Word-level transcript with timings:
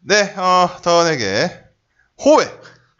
네, 0.00 0.34
어, 0.36 0.76
더원에게 0.82 1.50
호회 2.24 2.46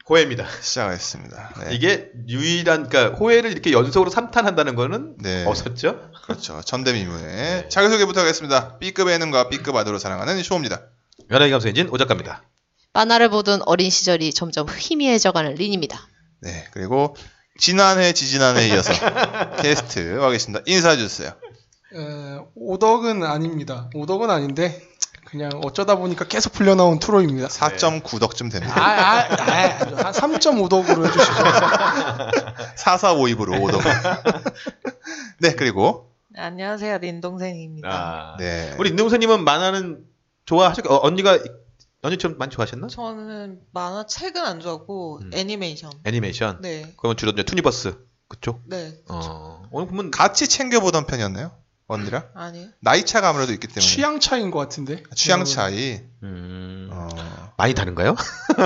호해입니다. 0.08 0.44
시작하겠습니다. 0.60 1.54
네. 1.60 1.74
이게 1.74 2.10
유일한 2.28 2.88
그러니까 2.88 3.16
호해를 3.16 3.52
이렇게 3.52 3.70
연속으로 3.72 4.10
3탄 4.10 4.42
한다는 4.42 4.74
거는 4.74 5.16
네. 5.18 5.44
없었죠? 5.46 6.10
그렇죠. 6.24 6.60
전대미문의 6.62 7.22
네. 7.62 7.68
자기소개부터 7.68 8.20
하겠습니다. 8.20 8.78
B급 8.78 9.08
예능과 9.08 9.48
B급 9.50 9.76
아도로 9.76 9.98
사랑하는 9.98 10.42
쇼입니다. 10.42 10.82
연예계 11.30 11.52
감성 11.52 11.68
엔진 11.68 11.88
오작가입니다. 11.90 12.42
만화를 12.92 13.28
보던 13.28 13.62
어린 13.66 13.88
시절이 13.88 14.32
점점 14.32 14.66
희미해져가는 14.68 15.54
린입니다. 15.54 16.08
네, 16.40 16.66
그리고 16.72 17.14
지난해 17.58 18.12
지지난해에 18.12 18.68
이어서 18.68 18.92
게스트 19.62 20.18
하겠습니다. 20.18 20.64
인사해 20.66 20.96
주세요. 20.96 21.30
에, 21.94 22.38
오덕은 22.56 23.22
아닙니다. 23.22 23.88
오덕은 23.94 24.28
아닌데 24.28 24.82
그냥 25.30 25.50
어쩌다 25.64 25.94
보니까 25.96 26.24
계속 26.24 26.52
풀려나온 26.52 26.98
투로입니다. 26.98 27.48
4.9덕쯤 27.48 28.50
됩니다. 28.50 28.74
아, 28.76 28.90
아, 28.90 29.18
아, 29.30 30.06
한 30.06 30.12
3.5덕으로 30.12 31.06
해주시죠. 31.06 31.32
4452부로 32.76 33.62
오덕. 33.62 33.80
네, 35.38 35.54
그리고 35.54 36.12
네, 36.28 36.40
안녕하세요, 36.42 36.98
린 36.98 37.20
동생입니다. 37.20 37.88
아, 37.88 38.36
네. 38.38 38.74
우리 38.78 38.90
임동선님은 38.90 39.44
만화는 39.44 40.04
좋아하셨? 40.46 40.86
어, 40.90 41.00
언니가 41.02 41.38
언니처럼 42.02 42.36
많이 42.38 42.50
좋아하셨나? 42.50 42.88
저는 42.88 43.60
만화 43.72 44.06
책은 44.06 44.44
안 44.44 44.58
좋아하고 44.58 45.20
음. 45.22 45.30
애니메이션. 45.32 45.92
애니메이션. 46.04 46.60
네, 46.60 46.92
그러면 46.96 47.16
주로 47.16 47.30
이제 47.30 47.44
투니버스 47.44 47.96
그쪽. 48.26 48.62
네, 48.66 48.94
어, 49.08 49.62
오늘 49.70 49.86
보면 49.86 50.10
같이 50.10 50.48
챙겨보던 50.48 51.06
편이었나요? 51.06 51.52
언니랑? 51.92 52.24
아니요. 52.34 52.68
나이 52.80 53.04
차가 53.04 53.28
아무래도 53.30 53.52
있기 53.52 53.66
때문에. 53.66 53.80
취향 53.80 54.20
차이인 54.20 54.50
것 54.50 54.58
같은데. 54.60 55.02
취향 55.14 55.44
차이. 55.44 56.00
음, 56.22 56.88
어, 56.92 57.08
많이 57.56 57.74
다른가요? 57.74 58.14
네, 58.56 58.64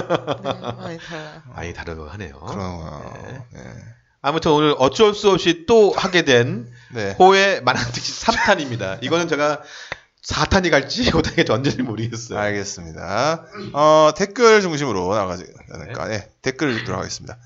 많이 0.77 0.99
달라요. 0.99 1.43
많이 1.55 1.73
다르고 1.75 2.07
하네요. 2.09 2.39
그런 2.41 2.77
거. 2.77 3.13
네. 3.27 3.43
네. 3.53 3.61
아무튼 4.21 4.53
오늘 4.53 4.75
어쩔 4.79 5.15
수 5.15 5.31
없이 5.31 5.65
또 5.67 5.93
하게 5.97 6.23
된 6.23 6.71
네. 6.93 7.13
호의 7.19 7.63
만화 7.63 7.83
특집 7.93 8.15
3탄입니다. 8.27 8.99
이거는 9.03 9.29
제가 9.29 9.63
4탄이 10.27 10.71
갈지 10.71 11.11
5탄이 11.11 11.37
갈지 11.37 11.53
언제인지 11.53 11.83
모르겠어요. 11.83 12.39
알겠습니다. 12.39 13.47
어, 13.73 14.11
댓글 14.17 14.61
중심으로 14.63 15.15
나가지 15.15 15.45
않을까. 15.73 16.09
네. 16.09 16.29
댓글 16.43 16.75
읽도록 16.79 16.99
하겠습니다. 17.01 17.39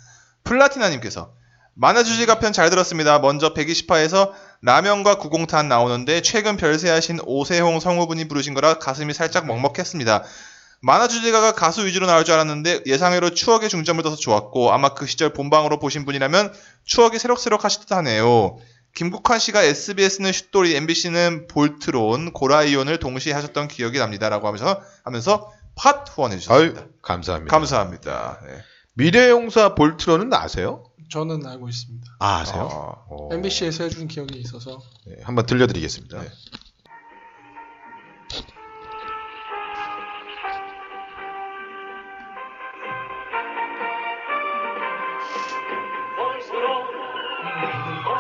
플라티나님께서 0.45 1.33
만화 1.75 2.03
주제가 2.03 2.39
편 2.41 2.53
잘 2.53 2.71
들었습니다. 2.71 3.19
먼저 3.21 3.55
120화에서 3.55 4.33
라면과 4.63 5.19
구공탄 5.19 5.69
나오는데 5.69 6.21
최근 6.23 6.57
별세하신 6.57 7.21
오세홍 7.25 7.81
성우분이 7.81 8.29
부르신 8.29 8.55
거라 8.55 8.79
가슴이 8.79 9.15
살짝 9.15 9.47
먹먹했습니다. 9.47 10.25
만화 10.81 11.09
주제가가 11.09 11.53
가수 11.53 11.87
위주로 11.87 12.07
나올 12.07 12.25
줄 12.25 12.35
알았는데 12.35 12.83
예상외로 12.87 13.31
추억에 13.31 13.69
중점을 13.69 14.03
둬서 14.03 14.17
좋았고 14.17 14.73
아마 14.73 14.95
그 14.95 15.07
시절 15.07 15.33
본방으로 15.33 15.79
보신 15.79 16.05
분이라면 16.05 16.53
추억이 16.85 17.19
새록새록 17.19 17.65
하실 17.65 17.83
듯 17.83 17.93
하네요. 17.93 18.59
김국환 18.95 19.39
씨가 19.39 19.63
SBS는 19.63 20.33
슛돌이, 20.33 20.75
MBC는 20.75 21.47
볼트론, 21.49 22.33
고라이온을 22.33 22.99
동시에 22.99 23.33
하셨던 23.33 23.69
기억이 23.69 23.99
납니다라고 23.99 24.47
하면서 24.47 24.83
하면서 25.05 25.53
팟 25.77 26.05
후원해 26.09 26.35
아유, 26.35 26.41
주셨습니다. 26.41 26.87
감사합니다. 27.03 27.57
감사합니다. 27.57 28.41
네. 28.45 28.63
미래용사 28.95 29.75
볼트론은 29.77 30.33
아세요? 30.33 30.85
저는 31.11 31.47
알고 31.47 31.69
있습니다. 31.69 32.17
아, 32.19 32.41
아세요? 32.41 32.69
어, 32.71 33.07
어, 33.09 33.35
MBC에서 33.35 33.85
해준 33.85 34.09
기억이 34.09 34.39
있어서 34.41 34.81
네, 35.07 35.17
한번 35.23 35.47
들려드리겠습니다. 35.47 36.21
네. 36.21 36.29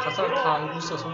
가사를 0.04 0.34
다 0.34 0.54
알고 0.54 0.78
있어서 0.78 1.10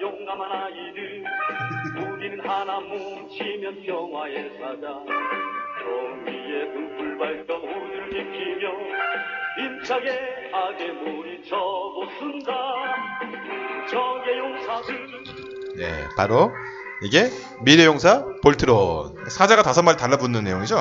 용감한 0.00 0.52
아이들 0.52 1.24
우리는 1.98 2.40
하나 2.48 2.80
뭉치면 2.80 3.82
평화의 3.86 4.50
사자 4.58 4.86
정의의 5.82 6.72
불불 6.72 7.18
밝혀 7.18 7.54
우리를 7.54 8.10
지키며 8.10 8.64
힘차게 9.58 10.50
악의 10.52 10.92
물이 10.92 11.48
접어쓴다 11.48 12.52
정의 13.90 14.38
용사들 14.38 15.08
네, 15.76 16.08
바로 16.16 16.50
이게 17.02 17.30
미래용사 17.62 18.24
볼트론. 18.42 19.28
사자가 19.28 19.62
다섯 19.62 19.82
마리 19.82 19.96
달라붙는 19.96 20.42
내용이죠? 20.44 20.76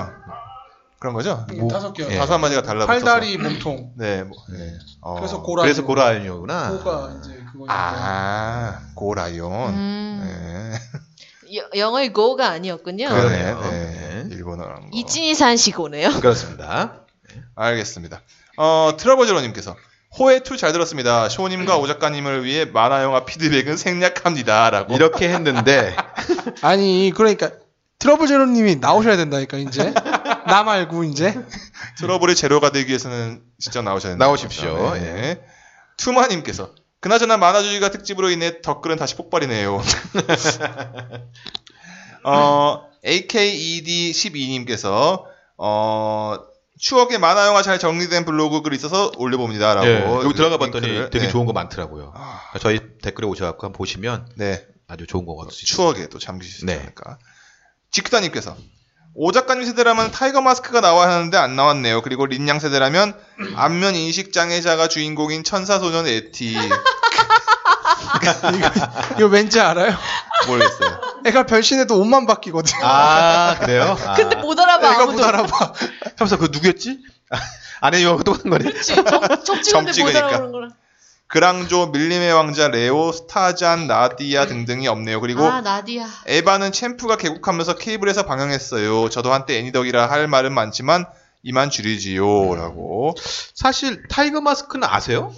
그런 1.00 1.14
거죠? 1.14 1.46
음, 1.54 1.68
다섯 1.68 1.94
개요. 1.94 2.08
예. 2.10 2.18
다섯 2.18 2.40
마리가 2.40 2.64
달라붙어서 2.64 3.06
팔다리 3.06 3.38
몸통. 3.38 3.92
네, 3.98 4.24
뭐, 4.24 4.36
네. 4.52 4.74
어. 5.02 5.14
그래서 5.16 5.44
고라. 5.44 5.62
그래서 5.62 5.86
고라이온이구나. 5.86 6.72
고가 6.72 7.14
이제 7.20 7.36
그거니까. 7.52 7.74
아 7.74 8.80
고라이온. 8.96 9.74
음, 9.76 10.22
네. 10.24 10.57
여- 11.56 11.70
영어의 11.76 12.14
고가 12.14 12.50
아니었군요. 12.50 13.08
그러네. 13.10 13.22
그러네요. 13.30 13.62
네. 13.62 14.24
네. 14.30 14.36
일본어라는 14.36 14.82
거. 14.82 14.98
이진이산시고네요. 14.98 16.20
그렇습니다. 16.20 17.06
알겠습니다. 17.56 18.22
어, 18.58 18.92
트러버제로님께서 18.98 19.76
호의2 20.18 20.58
잘 20.58 20.72
들었습니다. 20.74 21.30
쇼님과 21.30 21.78
오 21.78 21.86
작가님을 21.88 22.44
위해 22.44 22.66
만화 22.66 23.04
영화 23.04 23.26
피드백은 23.26 23.78
생략합니다라고. 23.78 24.96
이렇게 24.96 25.30
했는데 25.30 25.96
아니 26.62 27.12
그러니까 27.16 27.52
트러블 28.00 28.28
제로님이 28.28 28.78
나오셔야 28.78 29.18
된다니까 29.18 29.58
이제 29.58 29.94
나 30.48 30.64
말고 30.64 31.04
이제 31.04 31.36
트러블의 32.00 32.36
재료가 32.36 32.72
되기 32.72 32.90
위해서는 32.90 33.42
직접 33.60 33.82
나오셔야 33.84 34.12
된다. 34.14 34.26
나오십시오. 34.26 34.94
예. 34.96 35.00
네. 35.00 35.42
투마님께서 35.98 36.72
그나저나 37.00 37.38
만화주의가 37.38 37.92
특집으로 37.92 38.30
인해 38.30 38.62
댓글은 38.62 38.98
다시 38.98 39.16
폭발이네요. 39.16 39.82
어, 42.24 42.90
AKED12님께서 43.06 45.24
어, 45.58 46.38
추억의 46.80 47.20
만화 47.20 47.48
영화 47.48 47.62
잘 47.62 47.80
정리된 47.80 48.26
블로그 48.26 48.62
글 48.62 48.74
있어서 48.74 49.12
올려봅니다라고. 49.18 49.88
예, 49.88 50.02
여기 50.24 50.34
들어가 50.34 50.58
봤더니 50.58 50.88
링크를, 50.88 51.10
되게 51.10 51.26
네. 51.26 51.32
좋은 51.32 51.46
거 51.46 51.54
많더라고요. 51.54 52.14
아, 52.16 52.52
저희 52.60 52.80
댓글에 53.02 53.28
오셔갖고 53.28 53.66
한번 53.66 53.78
보시면 53.78 54.30
네. 54.36 54.66
아주 54.88 55.08
좋은 55.08 55.26
거 55.26 55.34
얻을 55.34 55.52
수 55.52 55.66
있어요. 55.66 55.94
추억에 55.94 56.10
또 56.10 56.20
잠기시지 56.20 56.66
네. 56.66 56.80
않을까. 56.80 57.18
직다님께서 57.92 58.56
오 59.20 59.32
작가님 59.32 59.66
세대라면 59.66 60.12
타이거 60.12 60.42
마스크가 60.42 60.80
나와야 60.80 61.10
하는데 61.12 61.36
안 61.38 61.56
나왔네요. 61.56 62.04
그리고 62.04 62.28
린양 62.28 62.60
세대라면 62.60 63.16
안면 63.58 63.96
인식 63.96 64.32
장애자가 64.32 64.88
주인공인 64.88 65.44
천사 65.44 65.80
소년 65.80 66.06
네티 66.06 66.56
이거 69.18 69.26
왠지 69.28 69.60
알아요? 69.60 69.96
모르겠어요. 70.46 71.02
애가 71.26 71.48
변신해도 71.48 72.00
옷만 72.00 72.28
바뀌거든. 72.28 72.74
아 72.84 73.56
그래요? 73.60 73.98
아. 74.06 74.14
근데 74.14 74.36
못 74.36 74.58
알아봐 74.60 74.92
애가 74.92 75.02
아무도. 75.04 75.18
못 75.18 75.24
알아봐. 75.26 75.74
하면서 76.20 76.38
그 76.38 76.50
누구였지? 76.52 77.00
아내의 77.82 78.04
유혹 78.04 78.22
똑같은 78.24 78.50
거네. 78.52 78.72
그치, 78.72 78.96
점, 78.96 79.04
점 79.44 79.62
찍었는데 79.62 79.82
점 79.84 79.92
찍으니까. 79.94 80.28
알아보는 80.28 80.52
거라. 80.52 80.68
그랑조, 81.28 81.88
밀림의 81.88 82.32
왕자, 82.32 82.70
레오, 82.70 83.12
스타잔, 83.12 83.88
나디아 83.88 84.46
등등이 84.46 84.88
없네요. 84.88 85.20
그리고 85.20 85.44
아 85.46 85.62
나디아. 85.62 86.08
에바는 86.26 86.72
챔프가 86.72 87.18
개국하면서 87.18 87.76
케이블에서 87.76 88.26
방영했어요. 88.26 89.10
저도 89.10 89.34
한때 89.34 89.58
애니덕이라 89.60 90.10
할 90.10 90.28
말은 90.28 90.54
많지만 90.54 91.06
이만 91.44 91.70
줄이지요라고. 91.70 93.16
사실 93.54 94.08
타이거 94.08 94.42
마스크는 94.42 94.88
아세요? 94.88 95.34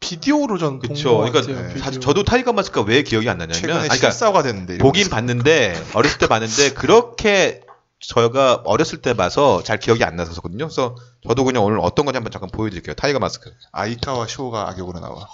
비디오로 0.00 0.58
전 0.58 0.78
그쵸. 0.78 1.18
그러니까 1.18 1.40
같아요. 1.40 1.56
네. 1.56 1.68
사실 1.78 1.82
비디오. 1.84 2.00
저도 2.00 2.24
타이거 2.24 2.52
마스크가 2.52 2.86
왜 2.86 3.02
기억이 3.02 3.28
안 3.28 3.38
나냐면, 3.38 3.54
최근에 3.54 3.78
아니, 3.78 3.88
그러니까 3.88 4.10
실사가 4.10 4.42
됐는데 4.42 4.78
보긴 4.78 5.08
봤는데 5.10 5.80
어렸을 5.94 6.18
때 6.18 6.26
봤는데 6.26 6.72
그렇게 6.74 7.60
저희가 8.00 8.62
어렸을 8.64 9.02
때 9.02 9.14
봐서 9.14 9.62
잘 9.62 9.78
기억이 9.78 10.04
안 10.04 10.16
나서거든요. 10.16 10.66
그래서 10.66 10.96
저도 11.26 11.44
그냥 11.44 11.64
오늘 11.64 11.78
어떤 11.80 12.04
건지 12.04 12.16
한번 12.16 12.30
잠깐 12.30 12.50
보여드릴게요. 12.50 12.94
타이거 12.94 13.18
마스크. 13.18 13.52
아이카와 13.72 14.26
쇼가 14.26 14.68
악역으로 14.70 15.00
나와. 15.00 15.26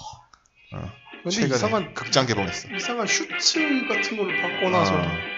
근데 1.23 1.31
최근에 1.31 1.55
이상한 1.55 1.95
극장 1.95 2.27
개봉했어. 2.27 2.69
이상한 2.75 3.07
슈츠 3.07 3.87
같은 3.89 4.17
걸로 4.17 4.31
바꿔 4.41 4.71
나서 4.71 4.95
아. 4.95 5.35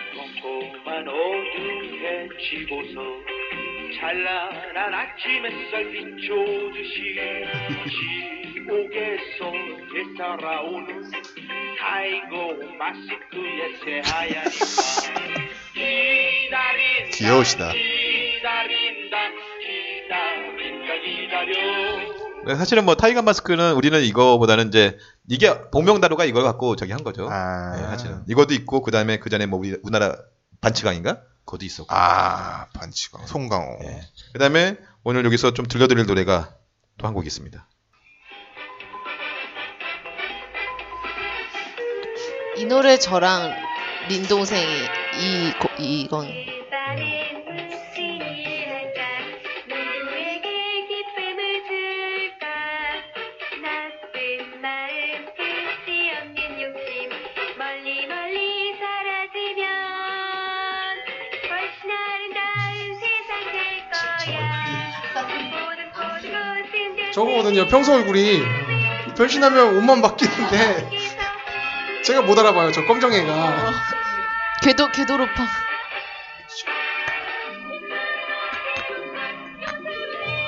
귀여우시다. 17.12 17.72
기다려 17.72 18.76
사실은 22.56 22.84
뭐 22.84 22.94
타이거 22.94 23.22
마스크는 23.22 23.74
우리는 23.74 24.00
이거보다는 24.02 24.68
이제 24.68 24.96
이게 25.28 25.52
복명다루가 25.70 26.24
이걸 26.24 26.44
갖고 26.44 26.76
저기 26.76 26.92
한 26.92 27.02
거죠. 27.02 27.28
아, 27.30 27.76
네, 27.76 27.82
사실은 27.82 28.22
이것도 28.28 28.54
있고 28.54 28.82
그 28.82 28.90
다음에 28.92 29.18
그 29.18 29.30
전에 29.30 29.46
뭐 29.46 29.58
우리 29.58 29.76
우리나라 29.82 30.14
반치강인가? 30.60 31.22
그것도 31.44 31.64
있었고. 31.64 31.92
아, 31.94 32.66
반치광, 32.72 33.26
송강호. 33.26 33.78
예. 33.84 34.00
그 34.32 34.38
다음에 34.38 34.76
오늘 35.04 35.24
여기서 35.24 35.54
좀 35.54 35.66
들려드릴 35.66 36.06
노래가 36.06 36.50
또 36.98 37.06
한 37.06 37.14
곡 37.14 37.26
있습니다. 37.26 37.68
이 42.58 42.64
노래 42.64 42.98
저랑 42.98 43.52
린 44.08 44.22
동생이 44.22 44.64
이 45.18 45.52
고- 45.58 45.68
이건 45.78 46.26
저거거든요. 67.12 67.66
평소 67.68 67.94
얼굴이 67.94 68.42
변신하면 69.16 69.76
옷만 69.76 70.02
바뀌는데 70.02 70.90
제가 72.04 72.22
못 72.22 72.38
알아봐요. 72.38 72.72
저 72.72 72.84
검정애가. 72.84 74.05
궤도 74.66 74.90
궤도로파 74.90 75.44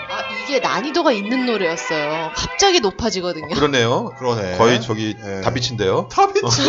아 0.09 0.23
이게 0.43 0.59
난이도가 0.59 1.13
있는 1.13 1.47
노래였어요. 1.47 2.33
갑자기 2.35 2.81
높아지거든요. 2.81 3.55
그러네요. 3.55 4.07
그러네. 4.19 4.59
거의 4.59 4.81
저기 4.81 5.15
네. 5.23 5.41
다비치인데요. 5.43 6.09
타비치. 6.11 6.63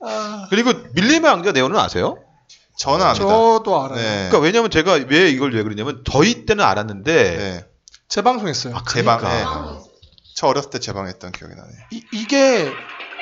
아, 0.00 0.46
그리고 0.48 0.72
밀림의 0.94 1.30
왕자 1.30 1.52
네오는 1.52 1.78
아세요? 1.78 2.16
저는 2.78 3.04
압니다. 3.04 3.26
저도 3.26 3.84
알아요. 3.84 3.98
네. 3.98 4.28
그러니까 4.30 4.38
왜냐면 4.38 4.70
제가 4.70 5.00
왜 5.06 5.28
이걸 5.28 5.52
왜 5.52 5.62
그러냐면 5.62 6.02
저희 6.10 6.46
때는 6.46 6.64
알았는데 6.64 7.36
네. 7.36 7.66
재방송했어요. 8.08 8.74
제방. 8.88 9.18
그러니까. 9.18 9.80
네. 9.82 9.90
저 10.34 10.46
어렸을 10.46 10.70
때 10.70 10.78
제방했던 10.80 11.32
기억이 11.32 11.54
나네. 11.54 11.68
이, 11.90 12.02
이게 12.10 12.72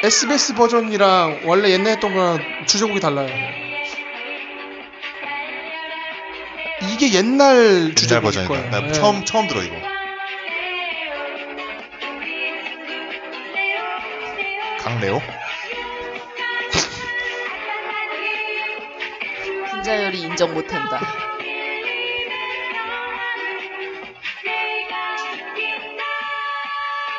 SBS 0.02 0.54
버전이랑 0.54 1.42
원래 1.44 1.70
옛날에 1.70 1.92
했던 1.92 2.12
거랑 2.12 2.66
주제곡이 2.66 2.98
달라요. 2.98 3.28
이게 6.92 7.12
옛날 7.12 7.56
옛날 7.56 7.94
주제곡일 7.94 8.22
버전이다. 8.22 8.48
거예요. 8.48 8.70
나 8.70 8.80
네. 8.80 8.92
처음 8.92 9.24
처음 9.24 9.46
들어 9.46 9.62
이거. 9.62 9.76
강레오? 14.80 15.20
분자열이 19.70 20.20
인정 20.20 20.52
못한다. 20.52 21.00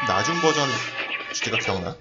나중 0.06 0.42
버전 0.42 0.68
주제가 1.32 1.58
기억나? 1.60 1.96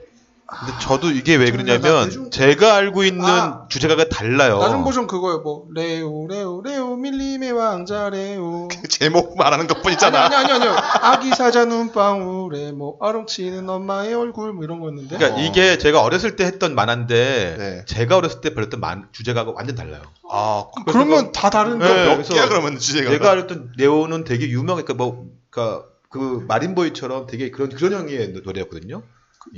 근데 0.61 0.79
저도 0.81 1.11
이게 1.11 1.37
왜나 1.37 1.53
그러냐면 1.53 2.31
제가 2.31 2.75
알고 2.77 3.05
있는 3.05 3.25
아. 3.25 3.67
주제가가 3.69 4.09
달라요. 4.09 4.59
나중 4.59 4.85
버전 4.85 5.07
그거예요. 5.07 5.41
뭐 5.41 5.67
레오 5.75 6.29
레오 6.29 6.63
레오 6.63 6.97
밀림의 6.97 7.53
왕자 7.53 8.11
레오. 8.11 8.69
제목 8.89 9.37
말하는 9.37 9.65
아니 9.65 9.75
것뿐이잖아. 9.75 10.27
아니 10.27 10.35
아니 10.35 10.53
아니요. 10.53 10.77
아기 11.01 11.31
사자 11.31 11.65
눈방울에 11.65 12.73
뭐 12.73 12.97
아롱치는 13.01 13.69
엄마의 13.69 14.15
얼굴 14.15 14.53
뭐 14.53 14.65
이런 14.65 14.81
거였는데. 14.81 15.17
그러니까 15.17 15.41
어. 15.41 15.43
이게 15.43 15.79
제가 15.79 16.03
어렸을 16.03 16.37
때 16.37 16.45
했던 16.45 16.75
만화인데 16.75 17.57
네. 17.59 17.85
제가 17.87 18.19
어렸을 18.19 18.41
때 18.43 18.55
배웠던 18.55 18.79
만, 18.79 19.09
주제가가 19.13 19.53
완전 19.53 19.75
달라요. 19.75 20.03
아, 20.31 20.67
그러면 20.87 21.33
다 21.33 21.51
다른데. 21.51 21.87
네. 21.87 22.17
몇 22.17 22.23
개야 22.29 22.49
그러면 22.49 22.79
주제가? 22.79 23.11
내가 23.11 23.31
알던 23.31 23.73
네오는 23.79 24.25
되게 24.25 24.49
유명해. 24.49 24.83
그러니까 24.83 24.95
뭐, 24.95 25.27
그러니까 25.51 25.87
그 26.11 26.45
마린보이처럼 26.47 27.27
되게 27.27 27.51
그런 27.51 27.71
그런 27.71 27.93
형의 27.93 28.29
노래였거든요. 28.45 29.03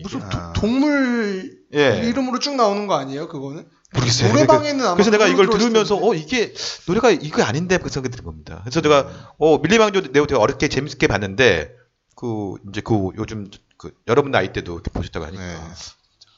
무슨 0.02 0.22
아. 0.22 0.52
도- 0.52 0.60
동물 0.60 1.58
예. 1.74 2.02
이름으로 2.08 2.38
쭉 2.38 2.54
나오는 2.56 2.86
거 2.86 2.94
아니에요? 2.94 3.28
그거는? 3.28 3.68
모르겠어요. 3.92 4.32
노래방에는 4.32 4.84
아마 4.84 4.94
그래서 4.94 5.10
내가 5.10 5.26
이걸 5.28 5.48
들으면서. 5.48 5.96
어 5.96 6.14
이게 6.14 6.52
노래가 6.86 7.10
이거 7.10 7.42
아닌데 7.44 7.78
그 7.78 7.88
생각이 7.88 8.10
드는 8.10 8.24
겁니다. 8.24 8.60
그래서 8.64 8.80
내가 8.80 9.34
어 9.38 9.58
밀리방조 9.58 10.12
네오 10.12 10.26
되게 10.26 10.38
어렵게 10.40 10.68
재밌게 10.68 11.06
봤는데 11.06 11.72
그 12.16 12.54
이제 12.68 12.80
그 12.80 13.10
요즘 13.16 13.48
그 13.76 13.92
여러분 14.08 14.30
나이 14.32 14.52
때도 14.52 14.72
이렇게 14.74 14.90
보셨다고 14.90 15.26
하니까 15.26 15.42
네. 15.42 15.56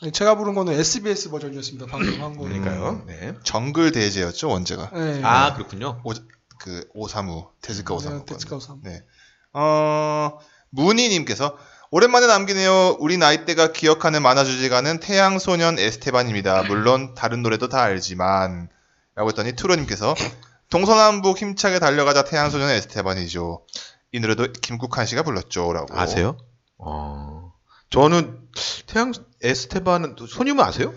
아니, 0.02 0.12
제가 0.12 0.36
부른 0.36 0.54
거는 0.54 0.74
SBS 0.74 1.30
버전이었습니다. 1.30 1.86
방금 1.86 2.22
한 2.22 2.36
거는. 2.36 2.60
그러니까요. 2.60 2.90
음. 2.90 3.06
네. 3.06 3.34
정글 3.42 3.92
대제였죠 3.92 4.48
원제가. 4.50 4.90
네. 4.92 5.20
아 5.24 5.54
그렇군요. 5.54 6.02
그 6.58 6.84
오사무 6.94 7.48
테즈카 7.62 7.94
오사무. 7.94 8.18
네, 8.18 8.24
테츠카 8.26 8.56
오사무. 8.56 8.80
네. 8.84 9.02
어 9.54 10.38
문희님께서 10.70 11.56
오랜만에 11.96 12.26
남기네요. 12.26 12.98
우리 13.00 13.16
나이대가 13.16 13.72
기억하는 13.72 14.20
만화 14.20 14.44
주제가는 14.44 15.00
태양소년 15.00 15.78
에스테반입니다. 15.78 16.64
물론 16.64 17.14
다른 17.14 17.40
노래도 17.40 17.70
다 17.70 17.80
알지만 17.80 18.68
라고 19.14 19.30
했더니 19.30 19.52
투로님께서 19.54 20.14
동서남북 20.68 21.38
힘차게 21.38 21.78
달려가자 21.78 22.24
태양소년 22.24 22.68
에스테반이죠. 22.68 23.64
이 24.12 24.20
노래도 24.20 24.46
김국한 24.60 25.06
씨가 25.06 25.22
불렀죠 25.22 25.72
라고. 25.72 25.98
아세요? 25.98 26.36
어 26.76 27.54
저는 27.88 28.40
태양 28.84 29.12
에스테바는 29.42 30.16
소님은 30.28 30.62
아세요? 30.62 30.92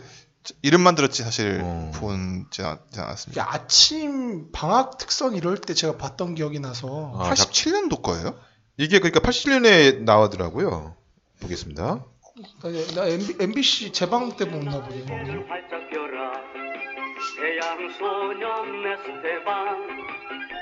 이름만 0.64 0.96
들었지 0.96 1.24
사실 1.24 1.62
어. 1.64 1.92
본지 1.96 2.62
않- 2.62 2.78
않았습니다. 2.98 3.48
아침 3.54 4.52
방학 4.52 4.98
특선 4.98 5.34
이럴 5.36 5.60
때 5.60 5.74
제가 5.74 5.96
봤던 5.96 6.36
기억이 6.36 6.60
나서 6.60 7.14
아, 7.16 7.34
자- 7.34 7.46
87년도 7.46 8.02
거예요? 8.02 8.36
이게 8.80 9.00
그러니까 9.00 9.20
87년에 9.20 10.04
나오더라고요. 10.04 10.96
보겠습니다. 11.42 12.06
나, 12.64 12.70
나 12.96 13.08
MB, 13.10 13.36
MBC 13.42 13.92
재방 13.92 14.38
때 14.38 14.50
봤나 14.50 14.82
보네. 14.82 15.06
태양소년 17.36 18.84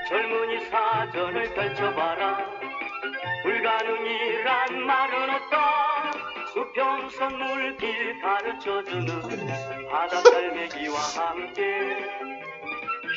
젊은이 0.08 0.64
사전을 0.68 1.54
펼쳐봐라 1.54 2.38
불가능이란 3.44 4.82
말은 4.84 5.30
없다 5.30 6.12
수평선 6.52 7.38
물길 7.38 8.20
가르쳐주는 8.20 9.06
바닷갈매기와 9.90 10.98
함께 10.98 11.62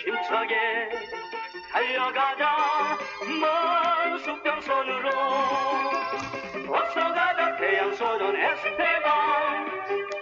힘차게 0.05 0.55
달려가자 1.71 2.97
먼 3.39 4.19
수평선으로 4.19 5.09
어서 6.69 7.13
가자 7.13 7.55
태양소년 7.57 8.35
에스테반 8.35 9.67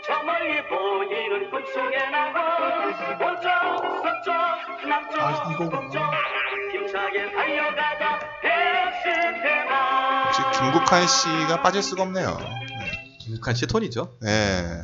저 0.05 0.23
멀리 0.23 0.61
보이는 0.67 1.49
꿈속에 1.49 2.09
나고 2.09 2.39
오쪽 3.25 3.47
서쪽 4.03 4.87
남쪽 4.87 5.19
아, 5.21 5.51
이거구나. 5.51 5.69
동쪽 5.81 6.01
힘차게 6.73 7.31
달려가자 7.31 8.19
에스테반 8.43 10.31
김국한 10.53 11.07
씨가 11.07 11.61
빠질 11.61 11.81
수가 11.81 12.03
없네요. 12.03 12.37
네. 12.39 13.17
김국한 13.21 13.55
씨의 13.55 13.67
톤이죠. 13.67 14.17
네. 14.21 14.81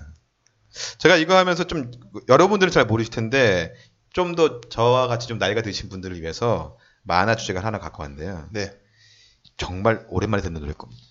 제가 0.98 1.16
이거 1.18 1.38
하면서 1.38 1.64
좀 1.66 1.90
여러분들은 2.28 2.72
잘 2.72 2.86
모르실 2.86 3.14
텐데 3.14 3.74
좀 4.16 4.36
더 4.36 4.62
저와 4.62 5.08
같이 5.08 5.28
좀 5.28 5.38
나이가 5.38 5.62
드신 5.62 5.90
분들을 5.90 6.22
위해서 6.22 6.78
만화 7.04 7.36
주제가 7.36 7.60
하나 7.60 7.80
갖고 7.80 8.02
왔는데요. 8.02 8.48
네. 8.52 8.72
정말 9.58 10.06
오랜만에 10.10 10.42
듣는 10.42 10.60
노래일 10.62 10.76
겁니다. 10.78 11.02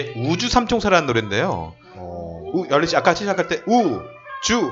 이게 0.00 0.14
우주 0.16 0.48
삼총사라는 0.48 1.06
노래인데요. 1.06 1.74
어, 1.94 2.50
우, 2.54 2.66
열리 2.70 2.86
씨 2.86 2.96
아까 2.96 3.14
시작할 3.14 3.48
때 3.48 3.62
우, 3.66 4.00
주, 4.42 4.70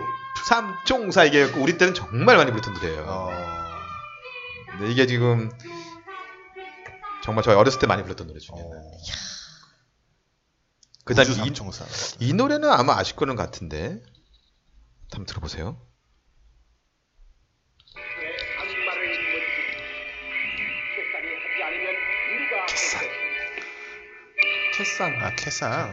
삼총사 0.49 1.25
이게 1.25 1.45
우리 1.45 1.77
때는 1.79 1.95
정말 1.95 2.37
많이 2.37 2.51
부르던 2.51 2.75
노래예요. 2.75 3.05
어, 3.07 3.31
근데 4.71 4.91
이게 4.91 5.07
지금 5.07 5.51
정말 7.23 7.45
저희 7.45 7.57
어렸을 7.57 7.81
때 7.81 7.87
많이 7.87 8.03
불렀던 8.03 8.27
노래 8.27 8.39
중에. 8.39 8.57
어, 8.57 8.71
그다음 11.05 11.27
우주 11.27 11.41
이. 11.47 11.53
이 12.21 12.33
노래는 12.33 12.71
아마 12.71 12.97
아실 12.97 13.17
거는 13.17 13.37
같은데. 13.37 14.01
한번 15.11 15.25
들어보세요. 15.27 15.81
캐산. 24.79 25.13
아 25.21 25.35
캐상. 25.35 25.93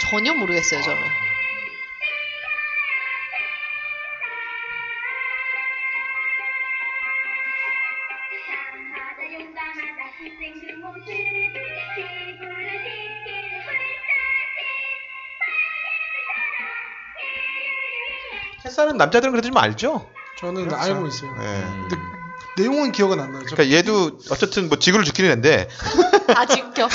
전혀 0.00 0.34
모르겠어요, 0.34 0.82
저는. 0.82 1.25
캐사는 18.96 18.98
남자들은 18.98 19.32
그래도 19.32 19.48
좀 19.48 19.56
알죠? 19.56 20.08
저는 20.38 20.68
그렇죠. 20.68 20.76
알고 20.76 21.06
있어요. 21.06 21.32
네. 21.38 21.62
근데 21.88 21.96
내용은 22.58 22.92
기억은 22.92 23.20
안 23.20 23.32
나요. 23.32 23.42
저 23.48 23.54
그러니까 23.54 23.76
얘도 23.76 24.18
어쨌든 24.30 24.68
뭐 24.68 24.78
지구를 24.78 25.04
지키는 25.04 25.30
애인데. 25.30 25.68
다 26.34 26.46
지켜. 26.46 26.88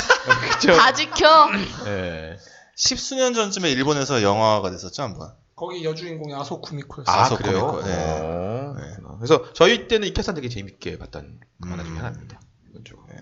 그죠? 0.52 0.76
다 0.76 0.92
지켜. 0.92 1.48
예. 1.86 2.36
십수년 2.76 3.34
전쯤에 3.34 3.70
일본에서 3.70 4.22
영화가 4.22 4.70
됐었죠 4.70 5.02
한번. 5.02 5.32
거기 5.54 5.84
여주인공이 5.84 6.34
아소 6.34 6.60
쿠미코였어요. 6.60 7.16
아, 7.16 7.22
아소 7.22 7.36
그래요? 7.36 7.66
코미코, 7.66 7.86
네. 7.86 7.94
어, 7.94 8.74
네. 8.76 8.96
그래서 9.18 9.52
저희 9.52 9.86
때는 9.86 10.08
이 10.08 10.12
캐산 10.12 10.34
되게 10.34 10.48
재밌게 10.48 10.98
봤던 10.98 11.40
그 11.62 11.68
만화 11.68 11.84
중에 11.84 11.92
음. 11.92 11.98
하나입니다. 11.98 12.40
좀. 12.84 12.98
네. 13.08 13.16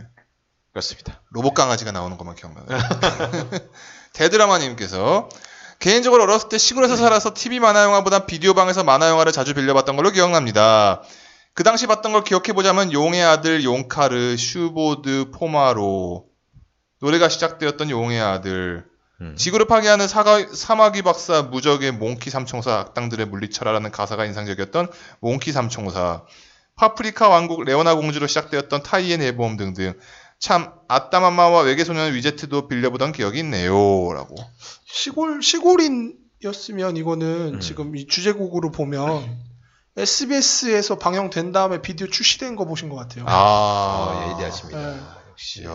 그렇습니다. 0.73 1.21
로봇 1.31 1.53
강아지가 1.55 1.93
나오는 1.93 2.17
것만 2.17 2.37
기억나요. 2.37 2.65
대드라마님께서 4.15 5.29
개인적으로 5.81 6.23
어렸을 6.25 6.51
때 6.51 6.59
시골에서 6.59 6.95
살아서 6.95 7.33
TV 7.35 7.59
만화 7.59 7.83
영화보다 7.83 8.27
비디오 8.27 8.53
방에서 8.55 8.85
만화 8.85 9.09
영화를 9.09 9.33
자주 9.33 9.55
빌려봤던 9.55 9.97
걸로 9.97 10.11
기억납니다. 10.11 11.03
그 11.55 11.65
당시 11.65 11.87
봤던 11.87 12.13
걸 12.13 12.23
기억해보자면 12.23 12.93
용의 12.93 13.23
아들 13.23 13.65
용카르, 13.65 14.37
슈보드, 14.37 15.31
포마로. 15.33 16.27
노래가 17.01 17.31
시작되었던 17.31 17.89
용의 17.91 18.21
아들. 18.21 18.85
음. 19.23 19.35
지구를 19.37 19.67
파괴하는 19.67 20.07
사가, 20.07 20.49
사마귀 20.53 21.03
박사 21.03 21.43
무적의 21.43 21.93
몽키 21.93 22.29
삼총사 22.29 22.79
악당들의 22.79 23.27
물리쳐라라는 23.27 23.91
가사가 23.91 24.27
인상적이었던 24.27 24.89
몽키 25.21 25.51
삼총사. 25.51 26.25
파프리카 26.77 27.29
왕국 27.29 27.65
레오나 27.65 27.95
공주로 27.95 28.27
시작되었던 28.27 28.83
타이의 28.83 29.19
내보험 29.19 29.57
등등 29.57 29.95
참 30.41 30.73
아따맘마와 30.89 31.63
외계소년 31.63 32.15
위제트도 32.15 32.67
빌려보던 32.67 33.13
기억이 33.13 33.39
있네요라고 33.41 34.35
시골 34.87 35.43
시골인이었으면 35.43 36.97
이거는 36.97 37.55
음. 37.57 37.61
지금 37.61 37.95
이 37.95 38.07
주제곡으로 38.07 38.71
보면 38.71 39.39
SBS에서 39.99 40.99
방영된 40.99 41.53
다음에 41.53 41.83
비디오 41.83 42.07
출시된 42.07 42.57
거 42.57 42.65
보신 42.65 42.89
것 42.89 42.97
같아요. 42.97 43.25
아 43.29 44.33
어, 44.33 44.35
예리하십니다. 44.39 44.79
네. 44.95 45.01
역시. 45.31 45.61
이야, 45.63 45.71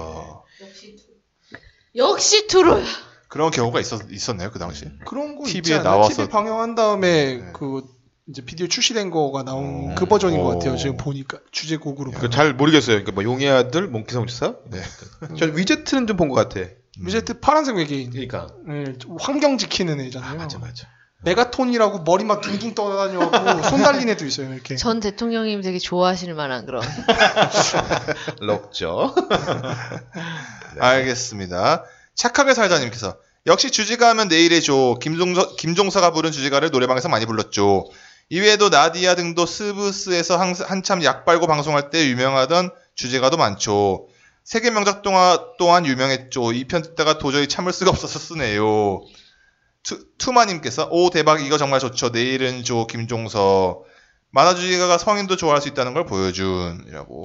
역시 1.95 2.48
투로야. 2.48 2.84
그런 3.27 3.51
경우가 3.51 3.79
있었, 3.81 4.10
있었네요 4.12 4.50
그 4.51 4.60
당시 4.60 4.86
그런 5.05 5.36
거 5.36 5.43
TV에 5.45 5.60
있지 5.60 5.74
않아요? 5.75 5.84
나와서- 6.00 6.10
TV 6.10 6.27
방영한 6.29 6.74
다음에 6.75 7.36
네. 7.38 7.51
그 7.53 7.84
이제 8.27 8.41
비디오 8.44 8.67
출시된 8.67 9.12
거가 9.12 9.44
나온 9.44 9.91
오. 9.91 9.96
그 9.96 10.05
버전인 10.08 10.41
것 10.41 10.50
같아요. 10.50 10.74
오. 10.74 10.77
지금 10.77 10.98
보니까 10.98 11.38
주제곡으로. 11.51 12.12
그잘 12.12 12.53
모르겠어요. 12.55 12.96
그러니까 13.03 13.12
뭐 13.12 13.24
용의 13.24 13.50
아들, 13.50 13.88
몽키 13.88 14.12
성주사. 14.13 14.55
네. 14.72 14.82
전 15.38 15.55
위제트는 15.55 16.08
좀 16.08 16.17
본 16.17 16.29
것 16.29 16.36
같아. 16.36 16.67
위제트 17.00 17.39
파란색 17.39 17.75
외계인. 17.75 18.10
그러니까. 18.10 18.48
네, 18.67 18.86
환경 19.20 19.58
지키는 19.58 20.00
애잖아요. 20.00 20.32
아 20.32 20.36
맞아 20.36 20.58
맞아. 20.58 20.88
메가톤이라고 21.24 22.03
머리만 22.03 22.41
둥둥 22.41 22.74
떠다녀갖고 22.75 23.63
손 23.70 23.82
달린 23.84 24.10
애도 24.10 24.25
있어요. 24.25 24.51
이렇게. 24.53 24.75
전 24.75 25.00
대통령님 25.00 25.62
되게 25.62 25.77
좋아하실 25.77 26.34
만한 26.34 26.65
그런. 26.65 26.82
럭죠. 28.41 29.13
알겠습니다 30.79 31.84
착하게 32.15 32.53
살자님께서 32.53 33.17
역시 33.48 33.72
주제가 33.71 34.09
하면 34.10 34.27
내일의 34.27 34.62
조 34.62 34.98
김종서, 35.00 35.55
김종서가 35.55 36.12
부른 36.12 36.32
주제가를 36.31 36.71
노래방에서 36.72 37.10
많이 37.10 37.25
불렀죠 37.25 37.86
이외에도 38.29 38.70
나디아 38.70 39.15
등도 39.15 39.46
스브스에서 39.46 40.38
한, 40.38 40.53
한참 40.55 41.03
약 41.03 41.25
빨고 41.25 41.48
방송할 41.48 41.89
때 41.89 42.08
유명하던 42.10 42.72
주제가도 42.96 43.38
많죠. 43.38 44.08
세계 44.44 44.70
명작 44.72 45.01
동화 45.01 45.39
또한 45.58 45.86
유명했죠. 45.86 46.53
이 46.53 46.65
편 46.65 46.82
듣다가 46.82 47.17
도저히 47.17 47.48
참을 47.48 47.72
수가 47.74 47.91
없어서 47.91 48.17
쓰네요. 48.20 49.01
투, 49.84 50.00
투마님께서 50.17 50.88
오 50.91 51.10
대박 51.12 51.41
이거 51.46 51.58
정말 51.58 51.79
좋죠. 51.79 52.10
내일은 52.10 52.63
조 52.63 52.88
김종서 52.88 53.84
만화 54.32 54.55
주제가가 54.55 54.98
성인도 54.98 55.36
좋아할 55.36 55.62
수 55.62 55.67
있다는 55.67 55.94
걸 55.94 56.05
보여준이라고. 56.05 57.24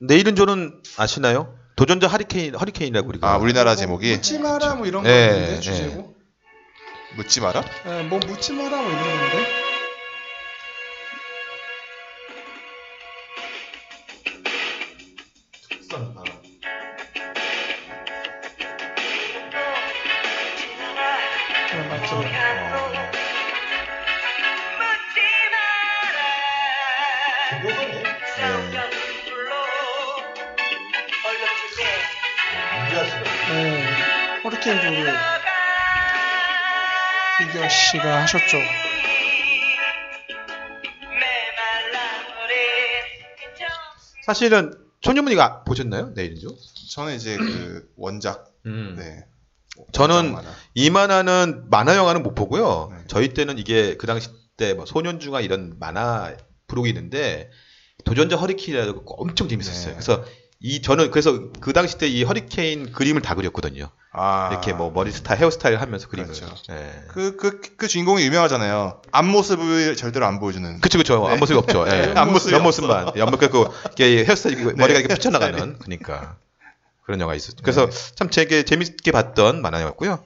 내일은 0.00 0.36
저는 0.36 0.82
아시나요? 0.96 1.54
도전자 1.76 2.06
하리케인 2.06 2.54
허리케인이라고 2.54 3.08
우리가. 3.08 3.32
아 3.32 3.36
우리나라 3.38 3.74
제목이 3.76 4.12
묻지 4.16 4.38
마라 4.38 4.74
뭐 4.74 4.86
이런 4.86 5.02
네, 5.04 5.10
거였는데 5.28 5.54
네. 5.54 5.60
주제곡. 5.60 6.16
묻지 7.16 7.40
마라. 7.40 7.64
네, 7.84 8.02
뭐 8.04 8.18
묻지 8.20 8.52
마라 8.52 8.76
뭐 8.76 8.90
이런 8.90 9.02
건데. 9.02 9.67
이경 37.50 37.68
씨가 37.68 38.22
하셨죠. 38.22 38.58
사실은 44.24 44.74
손녀분이가 45.02 45.64
보셨나요? 45.64 46.10
내일은요? 46.14 46.54
저는 46.90 47.14
이제 47.14 47.36
그 47.36 47.90
원작 47.96 48.52
음. 48.66 48.96
네. 48.98 49.24
저는 49.92 50.32
만화. 50.32 50.50
이 50.74 50.90
만화는 50.90 51.70
만화 51.70 51.96
영화는 51.96 52.22
못 52.22 52.34
보고요. 52.34 52.88
네. 52.92 53.04
저희 53.06 53.32
때는 53.32 53.58
이게 53.58 53.96
그 53.96 54.06
당시 54.06 54.28
때 54.56 54.74
뭐 54.74 54.86
소년중화 54.86 55.40
이런 55.40 55.76
만화 55.78 56.36
부록이 56.66 56.88
있는데 56.90 57.48
도전자 58.04 58.34
허리케인이라고 58.36 59.04
엄청 59.22 59.48
재밌었어요. 59.48 59.86
네. 59.86 59.92
그래서 59.92 60.24
이 60.60 60.82
저는 60.82 61.10
그래서 61.10 61.50
그 61.60 61.72
당시 61.72 61.98
때 61.98 62.08
이 62.08 62.24
허리케인 62.24 62.92
그림을 62.92 63.22
다 63.22 63.34
그렸거든요. 63.34 63.90
아, 64.12 64.48
이렇게 64.50 64.72
뭐 64.72 64.90
머리 64.90 65.12
스타일, 65.12 65.40
헤어스타일 65.40 65.80
하면서 65.80 66.08
그림을. 66.08 66.32
그렇죠. 66.32 66.52
예. 66.70 67.04
그, 67.08 67.36
그, 67.36 67.60
그 67.76 67.86
주인공이 67.86 68.24
유명하잖아요. 68.24 69.02
앞모습을 69.12 69.94
절대로 69.96 70.26
안 70.26 70.40
보여주는. 70.40 70.80
그쵸 70.80 70.98
그쵸 70.98 71.26
앞모습이 71.28 71.58
없죠. 71.58 71.84
예. 71.86 72.06
네, 72.06 72.12
앞모습이 72.18 72.54
옆모습만 72.54 73.16
옆모습 73.16 73.50
그 73.52 73.70
이렇게 73.84 74.24
헤어스타일 74.24 74.58
이렇게 74.58 74.74
머리가 74.76 74.98
이렇게 74.98 75.08
네. 75.08 75.14
펼쳐나가는 75.14 75.78
그러니까 75.78 76.36
그런 77.04 77.20
영화 77.20 77.34
있었죠. 77.34 77.58
그래서 77.62 77.88
참 78.16 78.28
되게 78.30 78.64
재밌게 78.64 79.12
봤던 79.12 79.62
만화였고요. 79.62 80.24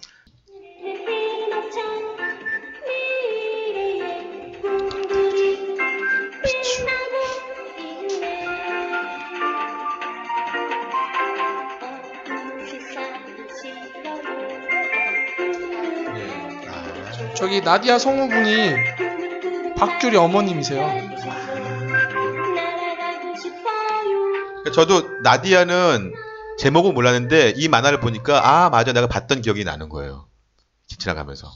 저기 17.53 17.61
나디아 17.61 17.99
성우분이 17.99 19.75
박규리 19.77 20.17
어머님이세요. 20.17 20.87
그러니까 24.61 24.73
저도 24.73 25.07
나디아는 25.23 26.15
제목은 26.59 26.95
몰랐는데 26.95 27.53
이 27.57 27.69
만화를 27.69 28.01
보니까 28.01 28.41
아 28.49 28.71
맞아 28.71 28.95
내가 28.95 29.07
봤던 29.07 29.43
기억이 29.43 29.65
나는 29.65 29.91
거예요. 29.91 30.29
지나가면서. 30.99 31.53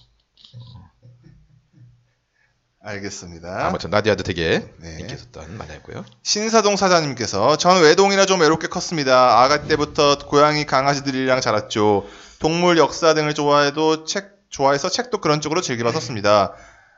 알겠습니다. 2.83 3.67
아무튼 3.67 3.89
나디아도 3.89 4.23
되게 4.23 4.71
네. 4.77 4.99
인기 5.01 5.15
있었던 5.15 5.57
만화였고요. 5.57 6.05
신사동 6.23 6.77
사장님께서 6.77 7.57
전 7.57 7.83
외동이라 7.83 8.27
좀 8.27 8.43
외롭게 8.43 8.67
컸습니다. 8.67 9.43
아가 9.43 9.63
때부터 9.63 10.19
고양이 10.19 10.67
강아지들이랑 10.67 11.41
자랐죠. 11.41 12.07
동물 12.39 12.77
역사 12.77 13.15
등을 13.15 13.33
좋아해도 13.33 14.05
책 14.05 14.36
좋아해서 14.49 14.89
책도 14.89 15.19
그런 15.19 15.41
쪽으로 15.41 15.61
즐겨봤었습니다. 15.61 16.55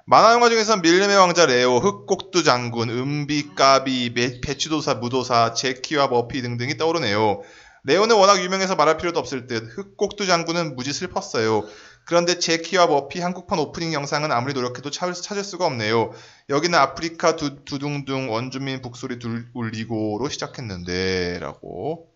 만화 0.06 0.32
영화 0.32 0.48
중에선 0.48 0.80
밀림의 0.80 1.16
왕자 1.16 1.44
레오, 1.44 1.78
흑곡두 1.78 2.42
장군, 2.42 2.88
은비, 2.88 3.54
까비, 3.54 4.14
배- 4.14 4.40
배추도사, 4.40 4.94
무도사, 4.94 5.52
제키와 5.52 6.08
머피 6.08 6.40
등등이 6.40 6.78
떠오르네요. 6.78 7.42
레오는 7.84 8.16
워낙 8.16 8.42
유명해서 8.42 8.74
말할 8.74 8.96
필요도 8.96 9.18
없을 9.20 9.46
듯 9.46 9.64
흑곡두 9.76 10.26
장군은 10.26 10.76
무지 10.76 10.92
슬펐어요. 10.92 11.64
그런데 12.04 12.38
제키와 12.38 12.86
머피 12.86 13.20
한국판 13.20 13.58
오프닝 13.58 13.92
영상은 13.92 14.32
아무리 14.32 14.54
노력해도 14.54 14.90
찾을, 14.90 15.12
찾을 15.12 15.44
수가 15.44 15.66
없네요. 15.66 16.12
여기는 16.48 16.78
아프리카 16.78 17.36
두, 17.36 17.64
두둥둥 17.66 18.32
원주민 18.32 18.80
북소리 18.80 19.18
둘 19.18 19.46
울리고로 19.52 20.28
시작했는데 20.30 21.38
라고 21.40 22.08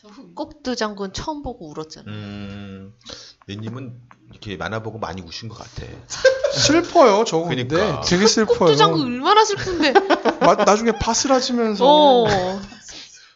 저 0.00 0.08
흑곡두 0.08 0.76
장군 0.76 1.12
처음 1.12 1.42
보고 1.42 1.70
울었잖아. 1.70 2.04
음, 2.10 2.94
내님은 3.46 3.92
이렇게 4.30 4.56
만화 4.56 4.80
보고 4.82 4.98
많이 4.98 5.22
우신 5.22 5.48
것 5.48 5.58
같아. 5.58 5.86
슬퍼요 6.52 7.24
저거 7.24 7.44
근데 7.48 7.66
그니까. 7.66 8.00
되게 8.02 8.26
슬퍼요. 8.26 8.74
장군 8.76 9.06
얼마나 9.14 9.44
슬픈데. 9.44 9.92
마- 10.40 10.54
나중에 10.54 10.92
바스라지면서 10.92 11.84
어. 11.86 12.60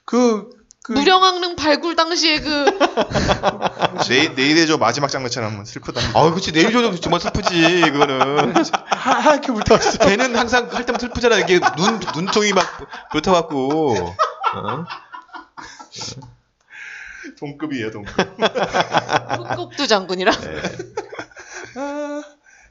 그, 0.05 0.49
그 0.83 0.93
무령왕릉 0.93 1.57
발굴 1.57 1.95
당시에 1.97 2.41
그 2.41 2.65
내, 4.09 4.29
내일의 4.29 4.67
저 4.67 4.79
마지막 4.79 5.09
장면처럼 5.09 5.65
슬프답니다. 5.67 6.19
아, 6.19 6.31
그치 6.33 6.53
내일 6.53 6.73
조정 6.73 6.97
정말 6.97 7.21
슬프지 7.21 7.83
그거는. 7.93 8.55
하, 8.87 9.13
하얗게 9.13 9.53
불탔어. 9.53 9.99
걔는 9.99 10.35
항상 10.37 10.69
할 10.73 10.87
때만 10.87 10.99
슬프잖아. 11.01 11.39
이게 11.39 11.61
눈 11.77 12.01
눈통이 12.15 12.53
막 12.55 12.65
불타갖고. 13.11 13.97
어? 14.55 14.85
동급이에요 17.39 17.91
동급. 17.91 18.15
흑곡두 18.19 19.87
장군이라. 19.87 20.33
아, 21.77 22.23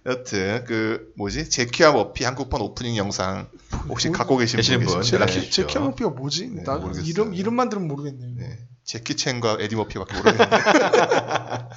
여튼 0.05 0.63
그 0.65 1.11
뭐지 1.17 1.49
제키와 1.49 1.91
머피 1.91 2.23
한국판 2.23 2.61
오프닝 2.61 2.95
영상 2.97 3.49
혹시 3.89 4.09
갖고 4.09 4.37
계신 4.37 4.57
계시는 4.57 4.79
분분 4.79 4.99
계시죠? 4.99 5.15
연락해 5.15 5.33
네. 5.33 5.39
주십시오. 5.39 5.67
제 5.67 5.73
키아모피가 5.73 6.09
뭐지? 6.11 6.49
네, 6.49 6.63
나 6.63 6.75
모르겠어요. 6.75 7.05
이름 7.05 7.33
이름만 7.33 7.69
들으면 7.69 7.87
모르겠네요. 7.87 8.31
네. 8.37 8.57
제키 8.83 9.15
첸과 9.15 9.57
에디 9.59 9.75
머피밖에 9.75 10.15
모르겠는데. 10.15 10.57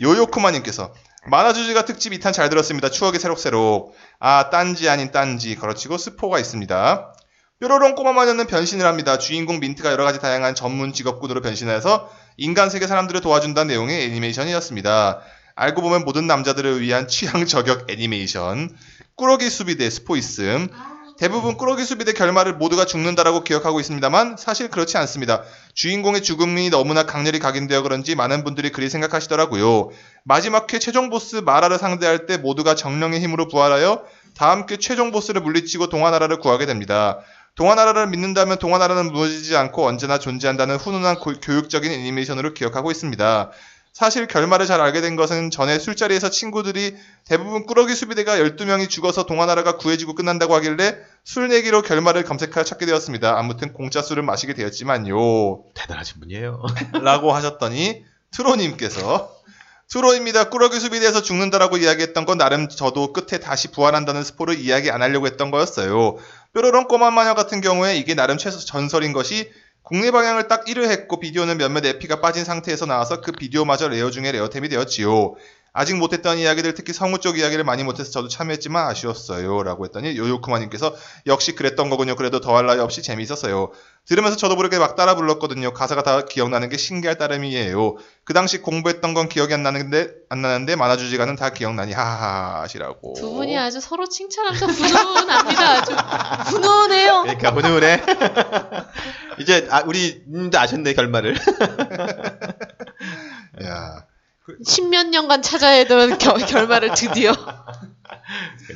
요요쿠마님께서 0.00 0.92
만화 1.26 1.52
주제가 1.52 1.84
특집 1.84 2.12
2탄 2.12 2.32
잘 2.32 2.48
들었습니다. 2.48 2.90
추억이 2.90 3.18
새록새록. 3.18 3.94
아 4.18 4.50
딴지 4.50 4.88
아닌 4.88 5.10
딴지 5.10 5.56
걸어치고 5.56 5.98
스포가 5.98 6.38
있습니다. 6.38 7.12
뾰로롱 7.60 7.94
꼬마 7.94 8.12
마녀는 8.12 8.46
변신을 8.46 8.84
합니다. 8.84 9.18
주인공 9.18 9.58
민트가 9.60 9.90
여러 9.90 10.04
가지 10.04 10.20
다양한 10.20 10.54
전문 10.54 10.92
직업군으로 10.92 11.40
변신해서 11.40 12.10
인간 12.36 12.68
세계 12.68 12.86
사람들을 12.86 13.20
도와준다는 13.20 13.68
내용의 13.68 14.06
애니메이션이었습니다. 14.06 15.20
알고 15.54 15.82
보면 15.82 16.04
모든 16.04 16.26
남자들을 16.26 16.80
위한 16.80 17.06
취향 17.06 17.46
저격 17.46 17.88
애니메이션. 17.90 18.70
꾸러기 19.14 19.48
수비대 19.48 19.88
스포이슴. 19.88 20.68
대부분 21.16 21.56
꾸러기 21.56 21.84
수비대 21.84 22.12
결말을 22.12 22.54
모두가 22.54 22.86
죽는다라고 22.86 23.44
기억하고 23.44 23.78
있습니다만 23.78 24.34
사실 24.36 24.68
그렇지 24.68 24.98
않습니다. 24.98 25.44
주인공의 25.74 26.24
죽음이 26.24 26.70
너무나 26.70 27.04
강렬히 27.04 27.38
각인되어 27.38 27.82
그런지 27.82 28.16
많은 28.16 28.42
분들이 28.42 28.72
그리 28.72 28.90
생각하시더라고요. 28.90 29.90
마지막 30.24 30.72
회 30.72 30.80
최종 30.80 31.10
보스 31.10 31.36
마라를 31.36 31.78
상대할 31.78 32.26
때 32.26 32.36
모두가 32.36 32.74
정령의 32.74 33.20
힘으로 33.20 33.46
부활하여 33.46 34.02
다음 34.36 34.66
회 34.68 34.76
최종 34.76 35.12
보스를 35.12 35.40
물리치고 35.40 35.88
동화나라를 35.88 36.40
구하게 36.40 36.66
됩니다. 36.66 37.20
동화나라를 37.56 38.08
믿는다면 38.08 38.58
동화나라는 38.58 39.12
무너지지 39.12 39.56
않고 39.56 39.86
언제나 39.86 40.18
존재한다는 40.18 40.76
훈훈한 40.76 41.16
고- 41.20 41.34
교육적인 41.40 41.90
애니메이션으로 41.90 42.52
기억하고 42.54 42.90
있습니다. 42.90 43.50
사실 43.92 44.26
결말을 44.26 44.66
잘 44.66 44.80
알게 44.80 45.00
된 45.00 45.14
것은 45.14 45.52
전에 45.52 45.78
술자리에서 45.78 46.28
친구들이 46.28 46.96
대부분 47.28 47.64
꾸러기 47.64 47.94
수비대가 47.94 48.36
12명이 48.38 48.90
죽어서 48.90 49.24
동화나라가 49.24 49.76
구해지고 49.76 50.16
끝난다고 50.16 50.52
하길래 50.56 50.96
술 51.22 51.46
내기로 51.48 51.82
결말을 51.82 52.24
검색하여 52.24 52.64
찾게 52.64 52.86
되었습니다. 52.86 53.38
아무튼 53.38 53.72
공짜 53.72 54.02
술을 54.02 54.24
마시게 54.24 54.54
되었지만요. 54.54 55.14
대단하신 55.74 56.18
분이에요. 56.18 56.60
라고 57.04 57.32
하셨더니 57.32 58.04
트로님께서 58.32 59.30
트로입니다. 59.86 60.48
꾸러기 60.50 60.80
수비대에서 60.80 61.22
죽는다라고 61.22 61.76
이야기했던 61.76 62.24
건 62.24 62.36
나름 62.38 62.68
저도 62.68 63.12
끝에 63.12 63.38
다시 63.38 63.70
부활한다는 63.70 64.24
스포를 64.24 64.58
이야기 64.58 64.90
안 64.90 65.02
하려고 65.02 65.26
했던 65.28 65.52
거였어요. 65.52 66.16
뾰로롱 66.54 66.86
꼬마 66.86 67.10
마녀 67.10 67.34
같은 67.34 67.60
경우에 67.60 67.96
이게 67.96 68.14
나름 68.14 68.38
최소 68.38 68.60
전설인 68.60 69.12
것이 69.12 69.50
국내 69.82 70.10
방영을 70.10 70.48
딱 70.48 70.64
1회 70.64 70.88
했고 70.88 71.18
비디오는 71.18 71.58
몇몇 71.58 71.84
에피가 71.84 72.20
빠진 72.20 72.44
상태에서 72.44 72.86
나와서 72.86 73.20
그 73.20 73.32
비디오마저 73.32 73.88
레어 73.88 74.10
중에 74.10 74.32
레어템이 74.32 74.68
되었지요. 74.68 75.34
아직 75.76 75.96
못했던 75.96 76.38
이야기들 76.38 76.74
특히 76.74 76.92
성우 76.92 77.18
쪽 77.18 77.36
이야기를 77.36 77.64
많이 77.64 77.82
못해서 77.82 78.08
저도 78.08 78.28
참여했지만 78.28 78.86
아쉬웠어요. 78.86 79.64
라고 79.64 79.84
했더니 79.84 80.16
요요쿠마님께서 80.16 80.94
역시 81.26 81.56
그랬던 81.56 81.90
거군요. 81.90 82.14
그래도 82.14 82.40
더할 82.40 82.66
나위 82.66 82.78
없이 82.78 83.02
재미있었어요. 83.02 83.72
들으면서 84.06 84.36
저도 84.36 84.54
모르게 84.54 84.78
막 84.78 84.94
따라 84.94 85.16
불렀거든요. 85.16 85.72
가사가 85.72 86.04
다 86.04 86.24
기억나는 86.26 86.68
게 86.68 86.76
신기할 86.76 87.18
따름이에요. 87.18 87.96
그 88.22 88.32
당시 88.32 88.62
공부했던 88.62 89.14
건 89.14 89.28
기억이 89.28 89.52
안 89.52 89.64
나는데 89.64 90.10
안 90.28 90.42
나는데 90.42 90.76
만화 90.76 90.96
주제가는 90.96 91.34
다 91.34 91.50
기억나니 91.50 91.92
하하하 91.92 92.62
하시라고. 92.62 93.14
두 93.14 93.32
분이 93.32 93.58
아주 93.58 93.80
서로 93.80 94.06
칭찬하면서 94.06 94.66
훈훈합니다. 94.66 95.70
아주 95.70 95.92
훈훈해요. 96.54 97.22
그러니까 97.22 97.50
훈훈해. 97.50 98.00
이제 99.40 99.66
아, 99.72 99.82
우리 99.84 100.22
님도 100.28 100.56
아셨네 100.56 100.94
결말을. 100.94 101.34
야. 103.64 104.06
십몇 104.64 105.06
년간 105.08 105.42
찾아야 105.42 105.84
되는 105.84 106.18
겨- 106.18 106.34
결말을 106.46 106.94
드디어. 106.94 107.32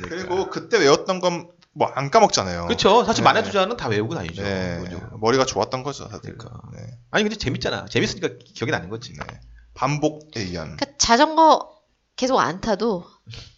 그리고 0.03 0.49
그때 0.49 0.77
외웠던 0.77 1.19
건 1.19 1.47
뭐 1.71 1.91
안 1.95 2.09
까먹잖아요. 2.09 2.65
그렇죠. 2.65 3.05
사실 3.05 3.23
네. 3.23 3.29
만화 3.29 3.43
주자는 3.43 3.77
다 3.77 3.87
외우고 3.87 4.15
다니죠. 4.15 4.41
네. 4.41 4.83
머리가 5.21 5.45
좋았던 5.45 5.83
거죠, 5.83 6.09
다들. 6.09 6.35
그러니까. 6.37 6.59
네. 6.73 6.81
아니 7.11 7.23
근데 7.23 7.37
재밌잖아. 7.37 7.85
재밌으니까 7.89 8.29
기억이 8.53 8.71
나는 8.71 8.89
거지. 8.89 9.13
네. 9.13 9.39
반복에 9.75 10.41
의한. 10.41 10.75
그러니까 10.75 10.87
자전거 10.97 11.69
계속 12.17 12.39
안 12.39 12.59
타도 12.59 13.05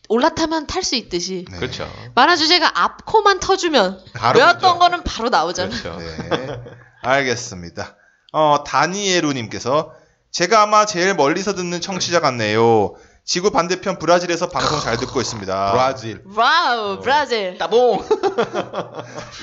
올라타면 0.10 0.68
탈 0.68 0.84
수 0.84 0.96
있듯이 0.96 1.46
네. 1.50 1.58
그렇죠. 1.58 1.90
만화 2.14 2.36
주제가 2.36 2.84
앞코만 2.84 3.40
터주면 3.40 4.04
바로 4.14 4.40
외웠던 4.40 4.60
그죠. 4.74 4.78
거는 4.80 5.04
바로 5.04 5.30
나오잖아. 5.30 5.70
그렇죠. 5.76 5.98
네. 5.98 6.62
알겠습니다. 7.02 7.96
어, 8.34 8.64
다니에루님께서 8.66 9.94
제가 10.32 10.62
아마 10.64 10.86
제일 10.86 11.14
멀리서 11.14 11.54
듣는 11.56 11.82
청취자 11.82 12.20
같네요. 12.22 12.96
지구 13.24 13.52
반대편 13.52 14.00
브라질에서 14.00 14.50
방송 14.50 14.80
잘 14.80 14.98
듣고 14.98 15.22
있습니다. 15.22 15.72
브라질. 15.74 16.24
Wow 16.36 17.00
브라질. 17.02 17.58
따봉. 17.58 18.04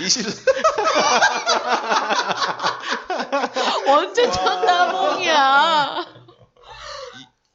20, 0.00 0.26
언제 3.86 4.30
첫 4.30 4.64
따봉이야. 4.66 6.06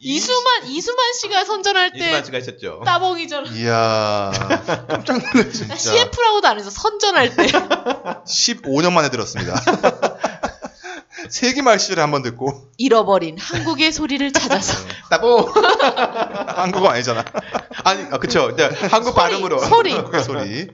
이수만 0.05 0.65
이수만 0.67 1.13
씨가 1.13 1.45
선전할 1.45 1.93
때 1.93 1.99
이수만 1.99 2.25
씨가 2.25 2.37
있었죠. 2.37 2.81
따봉이잖아. 2.85 3.49
이야. 3.51 4.31
깜짝 4.89 5.17
놀랐어. 5.17 5.51
진짜. 5.51 5.75
CF라고도 5.77 6.47
안 6.47 6.59
해서 6.59 6.69
선전할 6.69 7.35
때. 7.35 7.47
15년 8.27 8.91
만에 8.91 9.09
들었습니다. 9.09 9.55
세기말 11.33 11.79
시를 11.79 12.03
한번 12.03 12.21
듣고 12.21 12.69
잃어버린 12.77 13.39
한국의 13.39 13.91
소리를 13.91 14.31
찾아서 14.33 14.77
따봉. 15.09 15.47
한국어 16.55 16.89
아니잖아. 16.89 17.25
아니, 17.83 18.03
아, 18.11 18.19
그쵸. 18.19 18.51
이제 18.53 18.65
한국 18.65 19.15
발음으로. 19.15 19.57
소리. 19.57 19.93
한국의 19.93 20.23
소리. 20.23 20.67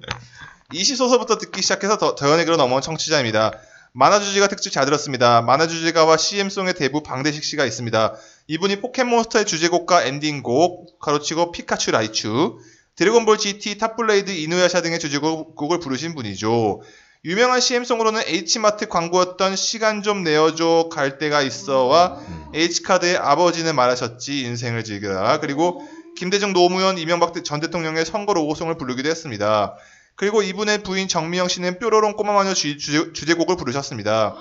이 0.74 0.84
시소서부터 0.84 1.38
듣기 1.38 1.62
시작해서 1.62 1.98
더, 1.98 2.14
더연에게로 2.14 2.58
넘어온 2.58 2.82
청취자입니다. 2.82 3.54
만화주제가 3.94 4.50
특집 4.50 4.74
잘 4.74 4.84
들었습니다. 4.84 5.42
만화주제가와 5.44 6.18
CM송의 6.18 6.74
대부 6.74 7.04
방대식 7.04 7.42
씨가 7.46 7.64
있습니다. 7.64 8.16
이분이 8.48 8.82
포켓몬스터의 8.82 9.46
주제곡과 9.46 10.04
엔딩곡, 10.04 11.00
가로치고 11.00 11.54
피카츄 11.54 11.92
라이츄, 11.92 12.60
드래곤볼 12.98 13.38
GT, 13.38 13.78
탑블레이드, 13.78 14.32
이누야샤 14.32 14.82
등의 14.82 15.00
주제곡을 15.00 15.80
부르신 15.80 16.16
분이죠. 16.16 16.82
유명한 17.26 17.60
CM송으로는 17.60 18.22
하이마트 18.26 18.88
광고였던 18.88 19.58
시간 19.58 20.04
좀 20.04 20.24
내어줘 20.24 20.88
갈 20.90 21.18
데가 21.18 21.42
있어와 21.42 22.18
H카드의 22.54 23.18
아버지는 23.18 23.76
말하셨지 23.76 24.42
인생을 24.42 24.86
즐겨라 24.86 25.42
그리고 25.42 25.86
김대중 26.16 26.54
노무현 26.54 26.98
이명박 26.98 27.34
전 27.44 27.60
대통령의 27.60 28.06
선거 28.06 28.34
로고송을 28.34 28.78
부르기도 28.78 29.10
했습니다. 29.10 29.76
그리고 30.16 30.42
이분의 30.42 30.84
부인 30.84 31.08
정미영 31.08 31.50
씨는 31.50 31.80
뾰로롱 31.80 32.14
꼬마마녀 32.14 32.54
주, 32.54 32.78
제곡을 33.14 33.58
부르셨습니다. 33.58 34.36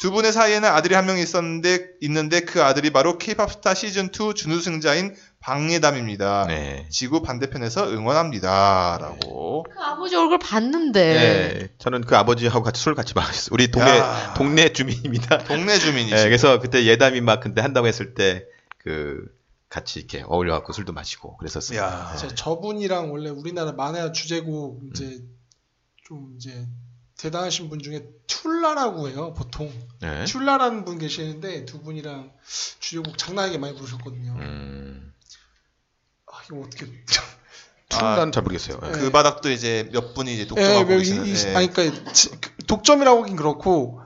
두 0.00 0.10
분의 0.12 0.32
사이에는 0.32 0.68
아들이 0.68 0.94
한 0.94 1.06
명 1.06 1.18
있었는데 1.18 1.90
있는데 2.00 2.40
그 2.40 2.62
아들이 2.62 2.90
바로 2.90 3.18
K-pop 3.18 3.50
스타 3.52 3.74
시즌 3.74 4.06
2 4.06 4.34
준우승자인 4.34 5.14
박예담입니다. 5.40 6.46
네. 6.48 6.86
지구 6.90 7.22
반대편에서 7.22 7.90
응원합니다라고. 7.90 9.64
그 9.64 9.80
아버지 9.80 10.14
얼굴 10.16 10.38
봤는데. 10.38 11.14
네. 11.14 11.68
저는 11.78 12.02
그 12.02 12.16
아버지하고 12.16 12.62
같이 12.62 12.80
술 12.80 12.94
같이 12.94 13.14
마셨어요. 13.14 13.50
우리 13.52 13.70
동네, 13.70 13.98
야. 13.98 14.34
동네 14.36 14.72
주민입니다. 14.72 15.38
동네 15.44 15.78
주민이시. 15.78 16.14
네, 16.14 16.24
그래서 16.24 16.60
그때 16.60 16.84
예담이 16.84 17.20
막 17.20 17.40
근데 17.40 17.60
한다고 17.60 17.86
했을 17.86 18.14
때 18.14 18.46
그 18.82 19.26
같이 19.68 20.00
이렇게 20.00 20.24
어울려 20.26 20.54
갖고 20.54 20.72
술도 20.72 20.92
마시고 20.92 21.36
그랬었어요. 21.36 21.78
야. 21.78 22.16
제 22.18 22.28
저분이랑 22.28 23.12
원래 23.12 23.30
우리나라 23.30 23.72
만화 23.72 24.10
주제곡 24.10 24.82
이제 24.90 25.22
좀 26.04 26.34
이제 26.36 26.66
대단하신 27.18 27.68
분 27.68 27.78
중에 27.80 28.04
툴라라고 28.26 29.10
해요 29.10 29.34
보통 29.34 29.70
네. 30.00 30.24
툴라라는 30.24 30.84
분 30.86 30.98
계시는데 30.98 31.66
두 31.66 31.82
분이랑 31.82 32.32
주제곡 32.80 33.18
장난하게 33.18 33.58
많이 33.58 33.76
부르셨거든요. 33.76 34.32
음, 34.32 35.09
아 35.09 35.09
이거 36.50 36.60
어떻게 36.66 36.86
툴라는 37.88 38.32
잘 38.32 38.42
모르겠어요. 38.42 38.78
예. 38.84 38.90
그 38.92 39.10
바닥도 39.10 39.50
이제 39.50 39.88
몇 39.92 40.14
분이 40.14 40.32
이제 40.32 40.42
예, 40.42 40.46
독점하고 40.46 40.84
뭐 40.84 40.94
이- 40.94 40.98
계시는. 40.98 41.26
이- 41.26 41.34
예. 41.50 41.54
아니 41.56 41.72
그러니까 41.72 42.12
지- 42.12 42.30
그 42.40 42.50
독점이라고 42.66 43.22
하긴 43.22 43.36
그렇고 43.36 44.00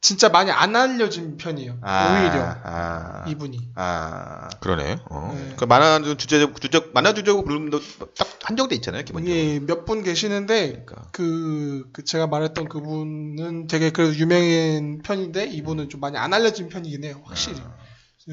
진짜 0.00 0.28
많이 0.28 0.50
안 0.50 0.74
알려진 0.74 1.36
편이에요. 1.36 1.78
아, 1.80 2.20
오히려 2.20 2.56
아, 2.64 3.24
이분이. 3.28 3.70
아, 3.76 3.82
아, 3.84 4.48
그러네. 4.60 4.98
어. 5.10 5.32
네. 5.36 5.54
그 5.56 5.64
만화 5.64 6.00
주제 6.16 6.52
주제 6.60 6.90
만화 6.92 7.14
주제곡 7.14 7.44
부르는도 7.44 7.80
딱 8.18 8.28
한정돼 8.42 8.74
있잖아요, 8.76 9.04
기본적으로. 9.04 9.40
이게 9.40 9.60
몇분 9.60 10.02
계시는데 10.02 10.70
그러니까. 10.84 11.06
그, 11.12 11.88
그 11.92 12.04
제가 12.04 12.26
말했던 12.26 12.68
그분은 12.68 13.68
되게 13.68 13.90
그래도 13.90 14.12
유명한 14.16 15.02
편인데 15.04 15.46
이분은 15.46 15.88
좀 15.88 16.00
많이 16.00 16.16
안 16.18 16.34
알려진 16.34 16.68
편이긴 16.68 17.04
해요. 17.04 17.20
확실히. 17.24 17.60
아. 17.60 17.81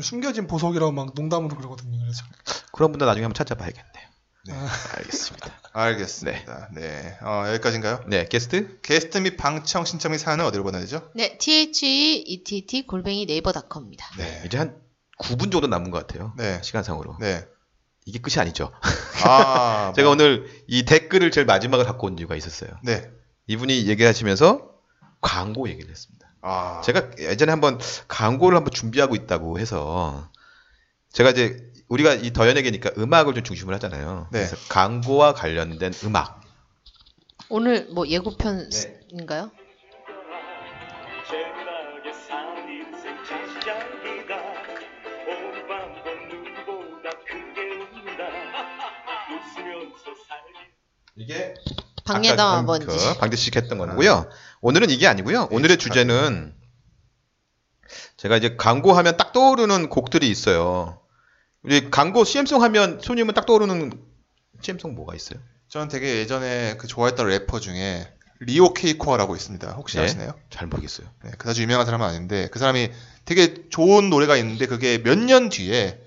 숨겨진 0.02 0.48
보석이라고 0.48 0.92
막 0.92 1.14
농담으로 1.16 1.56
그러거든요. 1.56 2.00
그래서. 2.00 2.24
그런 2.72 2.92
분들 2.92 3.08
나중에 3.08 3.26
한번 3.26 3.36
찾아봐야겠네요. 3.36 4.10
네. 4.48 4.54
알겠습니다. 4.98 5.52
알겠습니다. 5.74 6.70
네. 6.74 7.18
어, 7.22 7.46
여기까지인가요? 7.50 8.04
네, 8.08 8.26
게스트. 8.28 8.80
게스트 8.82 9.18
및 9.18 9.38
방청 9.38 9.86
신청 9.86 10.12
및 10.12 10.18
사연은 10.18 10.46
어디로 10.46 10.64
보내야 10.64 10.82
되죠? 10.82 11.10
네, 11.16 11.38
THETT 11.38 12.88
골뱅이 12.88 13.26
네이버닷컴입니다. 13.26 14.06
네. 14.18 14.44
이제 14.46 14.58
한 14.58 14.80
9분 15.20 15.52
정도 15.52 15.68
남은 15.68 15.92
것 15.92 16.08
같아요. 16.08 16.34
네. 16.38 16.62
시간상으로. 16.64 17.18
네. 17.20 17.46
이게 18.06 18.20
끝이 18.20 18.40
아니죠. 18.40 18.72
아, 19.26 19.92
제가 19.96 20.08
뭐, 20.08 20.14
오늘 20.14 20.48
이 20.68 20.84
댓글을 20.84 21.32
제일 21.32 21.46
마지막을 21.46 21.86
갖고 21.86 22.08
온 22.08 22.18
이유가 22.18 22.36
있었어요. 22.36 22.72
네. 22.84 23.10
이분이 23.48 23.88
얘기하시면서 23.88 24.70
광고 25.22 25.70
얘기를 25.70 25.90
했습니다. 25.92 26.19
아, 26.42 26.82
제가 26.82 27.12
예전에 27.20 27.52
한번 27.52 27.80
광고를 28.08 28.56
한번 28.56 28.72
준비하고 28.72 29.16
있다고 29.16 29.60
해서 29.60 30.30
제가 31.12 31.32
이제 31.32 31.70
우리가 31.90 32.14
이 32.14 32.32
더연에게니까 32.32 32.92
음악을 32.98 33.34
좀 33.34 33.44
중심을 33.44 33.74
하잖아요. 33.76 34.28
네. 34.32 34.46
그래서 34.46 34.56
광고와 34.70 35.34
관련된 35.34 35.92
음악. 36.06 36.42
오늘 37.50 37.88
뭐 37.92 38.08
예고편인가요? 38.08 39.52
눈보다 46.30 47.10
크게 51.16 51.54
아까 52.16 52.58
한번 52.58 52.86
그 52.86 53.18
방대식 53.20 53.56
했던 53.56 53.78
거고요. 53.78 54.30
오늘은 54.62 54.90
이게 54.90 55.08
아니고요. 55.08 55.48
오늘의 55.52 55.78
주제는 55.78 56.54
제가 58.18 58.38
이제 58.38 58.56
광고하면 58.58 59.18
딱 59.18 59.32
떠오르는 59.34 59.90
곡들이 59.90 60.30
있어요. 60.30 61.00
우리 61.64 61.90
광고 61.90 62.24
CM송 62.24 62.64
하면 62.64 63.00
손님은 63.02 63.34
딱 63.34 63.46
떠오르는 63.46 63.92
CM송 64.62 64.96
뭐가 64.96 65.16
있어요? 65.16 65.40
전 65.68 65.88
되게 65.88 66.18
예전에 66.18 66.76
그 66.78 66.88
좋아했던 66.88 67.28
래퍼 67.28 67.60
중에 67.60 68.12
리오 68.42 68.74
케이코아라고 68.74 69.36
있습니다. 69.36 69.72
혹시 69.74 69.98
네. 69.98 70.04
아시나요? 70.04 70.32
잘 70.50 70.68
모르겠어요. 70.68 71.08
네, 71.24 71.32
그다지 71.38 71.62
유명한 71.62 71.86
사람은 71.86 72.06
아닌데 72.08 72.48
그 72.52 72.60
사람이 72.60 72.90
되게 73.26 73.70
좋은 73.70 74.10
노래가 74.10 74.38
있는데 74.38 74.66
그게 74.66 74.98
몇 75.04 75.18
년 75.20 75.50
뒤에 75.50 76.00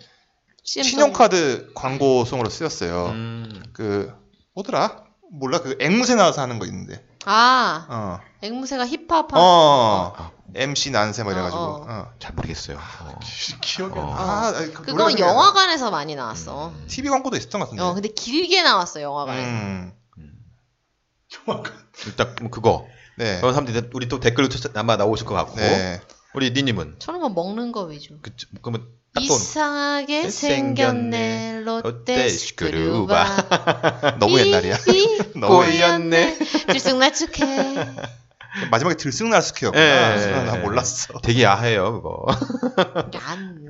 CM 0.64 0.84
송. 0.84 0.90
신용카드 0.90 1.72
광고송으로 1.74 2.48
쓰였어요. 2.48 3.06
음, 3.08 3.62
그 3.72 4.12
뭐더라? 4.54 5.04
몰라 5.32 5.60
그 5.60 5.76
앵무새 5.80 6.14
나와서 6.14 6.42
하는 6.42 6.58
거 6.58 6.66
있는데. 6.66 7.04
아, 7.24 7.86
어. 7.88 8.20
앵무새가 8.42 8.86
힙합 8.86 9.32
어. 9.32 10.12
아. 10.16 10.30
MC 10.54 10.90
난세 10.90 11.22
뭐 11.22 11.32
이래가지고. 11.32 11.62
어, 11.62 11.86
어. 11.88 12.12
잘 12.18 12.34
모르겠어요. 12.34 12.76
어. 12.76 13.18
기억이 13.62 13.98
안 13.98 14.04
어. 14.04 14.14
나. 14.14 14.20
아, 14.20 14.52
그 14.52 14.84
생각이 14.84 15.14
안 15.14 15.20
나. 15.20 15.26
영화관에서 15.28 15.90
많이 15.90 16.14
나왔어. 16.14 16.72
TV 16.86 17.08
광고도 17.08 17.36
있었던 17.38 17.60
것 17.60 17.66
같은데. 17.66 17.82
어, 17.82 17.94
근데 17.94 18.08
길게 18.08 18.62
나왔어 18.62 19.00
영화관에서. 19.00 19.48
음. 19.48 19.92
일단 22.06 22.36
뭐 22.42 22.50
그거. 22.50 22.86
네. 23.16 23.38
그런 23.40 23.54
사람들이 23.54 23.88
우리 23.94 24.08
또 24.08 24.20
댓글로 24.20 24.48
아마 24.74 24.96
나오실 24.96 25.26
것 25.26 25.34
같고. 25.34 25.56
네. 25.56 26.02
우리 26.34 26.50
니님은 26.50 26.96
저는 26.98 27.20
뭐 27.20 27.30
먹는 27.30 27.72
거 27.72 27.84
위주. 27.84 28.18
그 28.20 28.30
그러면. 28.60 28.86
이상하게 29.20 30.30
생겼네. 30.30 31.60
생겼네 31.60 31.60
롯데 31.82 32.28
스크루바 32.28 34.16
너무 34.18 34.40
옛날이야. 34.40 34.78
꼬였네. 35.40 36.38
들쑥날쑥해 36.72 37.74
마지막에 38.70 38.96
들쑥날쑥해였구나. 38.96 39.82
예. 40.22 40.44
난 40.44 40.62
몰랐어. 40.62 41.18
되게 41.22 41.42
야해요 41.44 41.92
그거. 41.92 42.26
얀 43.14 43.62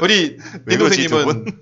우리 0.00 0.38
선생님은 0.68 1.60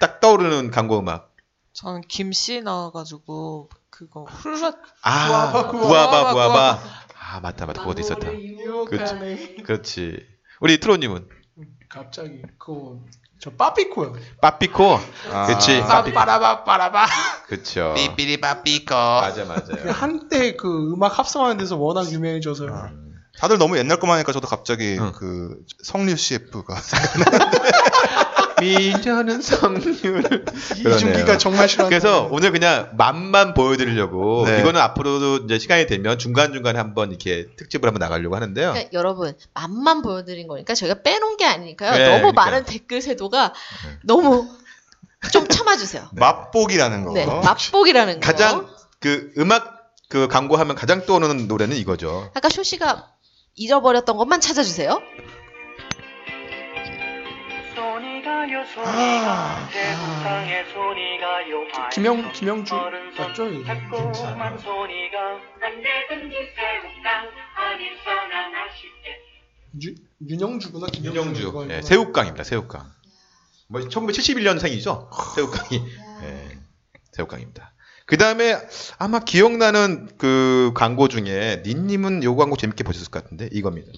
딱 0.00 0.20
떠오르는 0.20 0.70
광고 0.70 0.98
음악. 0.98 1.34
저는 1.74 2.02
김씨 2.08 2.60
나와가지고 2.62 3.70
그거 3.88 4.24
후루룩 4.24 4.78
아, 5.02 5.28
구아바, 5.28 5.70
구아바, 5.70 5.80
구아바, 5.80 6.32
구아바. 6.32 6.82
아, 7.18 7.40
맞다, 7.40 7.64
맞다. 7.64 7.80
그것도 7.82 8.00
있었다. 8.00 8.32
유혹하네. 8.34 9.56
그렇지. 9.64 10.18
우리 10.60 10.78
트로님은 10.80 11.28
갑자기 11.92 12.40
그저 12.58 13.50
빠삐코요. 13.58 14.14
빠삐코. 14.40 14.98
아. 15.30 15.46
그치. 15.46 15.78
빠빠라바 15.80 16.64
빠라바. 16.64 17.06
그쵸. 17.46 17.92
삐삐리 17.94 18.40
빠삐꺼. 18.40 18.94
맞아, 19.20 19.44
그 19.44 19.48
맞아요. 19.48 19.92
한때 19.92 20.56
그 20.56 20.92
음악 20.92 21.18
합성하는 21.18 21.58
데서 21.58 21.76
워낙 21.76 22.10
유명해져서요. 22.10 23.02
다들 23.38 23.58
너무 23.58 23.76
옛날 23.76 23.98
것만 23.98 24.16
하니까 24.16 24.32
저도 24.32 24.46
갑자기 24.46 24.96
응. 24.98 25.12
그 25.12 25.56
성류 25.82 26.16
CF가 26.16 26.74
미녀는 28.62 29.42
성률. 29.42 30.22
이준기가 30.78 31.38
정말 31.38 31.68
싫어하는. 31.68 31.90
그래서 31.90 32.28
오늘 32.30 32.52
그냥 32.52 32.90
맛만 32.96 33.54
보여드리려고 33.54 34.44
네. 34.46 34.60
이거는 34.60 34.80
앞으로도 34.80 35.44
이제 35.44 35.58
시간이 35.58 35.86
되면 35.86 36.18
중간 36.18 36.52
중간에 36.52 36.78
한번 36.78 37.10
이렇게 37.10 37.48
특집을 37.56 37.88
한번 37.88 38.00
나가려고 38.00 38.36
하는데요. 38.36 38.72
그러니까 38.72 38.90
여러분 38.92 39.34
맛만 39.54 40.02
보여드린 40.02 40.46
거니까 40.48 40.74
저희가 40.74 41.02
빼놓은 41.02 41.36
게 41.36 41.44
아니니까요 41.44 41.92
네, 41.92 42.04
너무 42.06 42.18
그러니까. 42.18 42.44
많은 42.44 42.64
댓글 42.64 43.02
세도가 43.02 43.52
너무 44.04 44.48
좀 45.32 45.46
참아주세요 45.48 46.08
맛보기라는 46.12 47.04
거. 47.04 47.12
네 47.12 47.26
맛보기라는 47.26 48.14
거 48.14 48.20
가장 48.20 48.68
그 49.00 49.32
음악 49.38 49.82
그 50.08 50.28
광고하면 50.28 50.76
가장 50.76 51.06
떠오르는 51.06 51.48
노래는 51.48 51.76
이거죠. 51.76 52.30
아까 52.34 52.48
쇼 52.48 52.62
씨가 52.62 53.08
잊어버렸던 53.54 54.16
것만 54.16 54.40
찾아주세요 54.40 55.00
손이 60.72 61.18
가요 61.18 61.66
김영 61.92 62.32
김영주 62.32 62.74
맞죠? 63.18 63.44
유, 69.82 69.94
윤영주구나 70.28 70.86
김영주. 70.86 71.18
윤영주. 71.42 71.66
예, 71.70 71.78
이거. 71.78 71.82
새우깡입니다. 71.82 72.44
새우깡. 72.44 72.84
뭐 73.68 73.80
1971년생이죠. 73.80 75.08
새우깡이. 75.34 75.82
예, 76.24 76.58
새우깡입니다. 77.12 77.72
그 78.06 78.16
다음에 78.18 78.56
아마 78.98 79.20
기억나는 79.20 80.08
그 80.18 80.72
광고 80.74 81.08
중에 81.08 81.62
니님은 81.64 82.24
요 82.24 82.36
광고 82.36 82.56
재밌게 82.56 82.84
보셨을 82.84 83.10
것 83.10 83.22
같은데 83.22 83.48
이겁니다. 83.52 83.90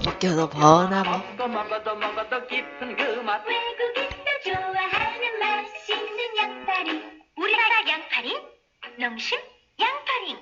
벗겨도 0.00 0.48
벗겨도 0.48 1.48
먹어도 1.48 1.94
먹어도 1.96 2.46
깊은 2.46 2.96
그 2.96 3.02
맛. 3.22 3.42
외국인도 3.46 4.24
좋아하는 4.44 5.38
맛있는 5.38 6.36
양파리. 6.38 7.02
우리나라 7.36 7.88
양파리? 7.88 8.36
농심? 8.98 9.38
양파리. 9.80 10.36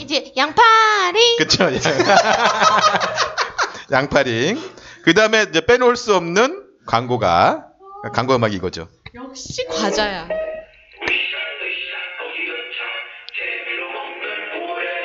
이제 0.00 0.32
양파리 0.36 1.36
그쵸? 1.38 1.68
양파링. 3.92 4.58
그 5.04 5.14
다음에 5.14 5.42
이제 5.48 5.64
빼놓을 5.64 5.96
수 5.96 6.14
없는 6.16 6.64
광고가 6.86 7.66
광고 8.12 8.34
음악이 8.34 8.56
이거죠. 8.56 8.88
역시 9.14 9.66
과자야. 9.66 10.28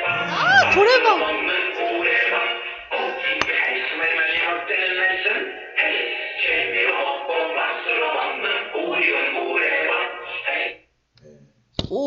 아 0.06 0.70
노래방 0.74 1.18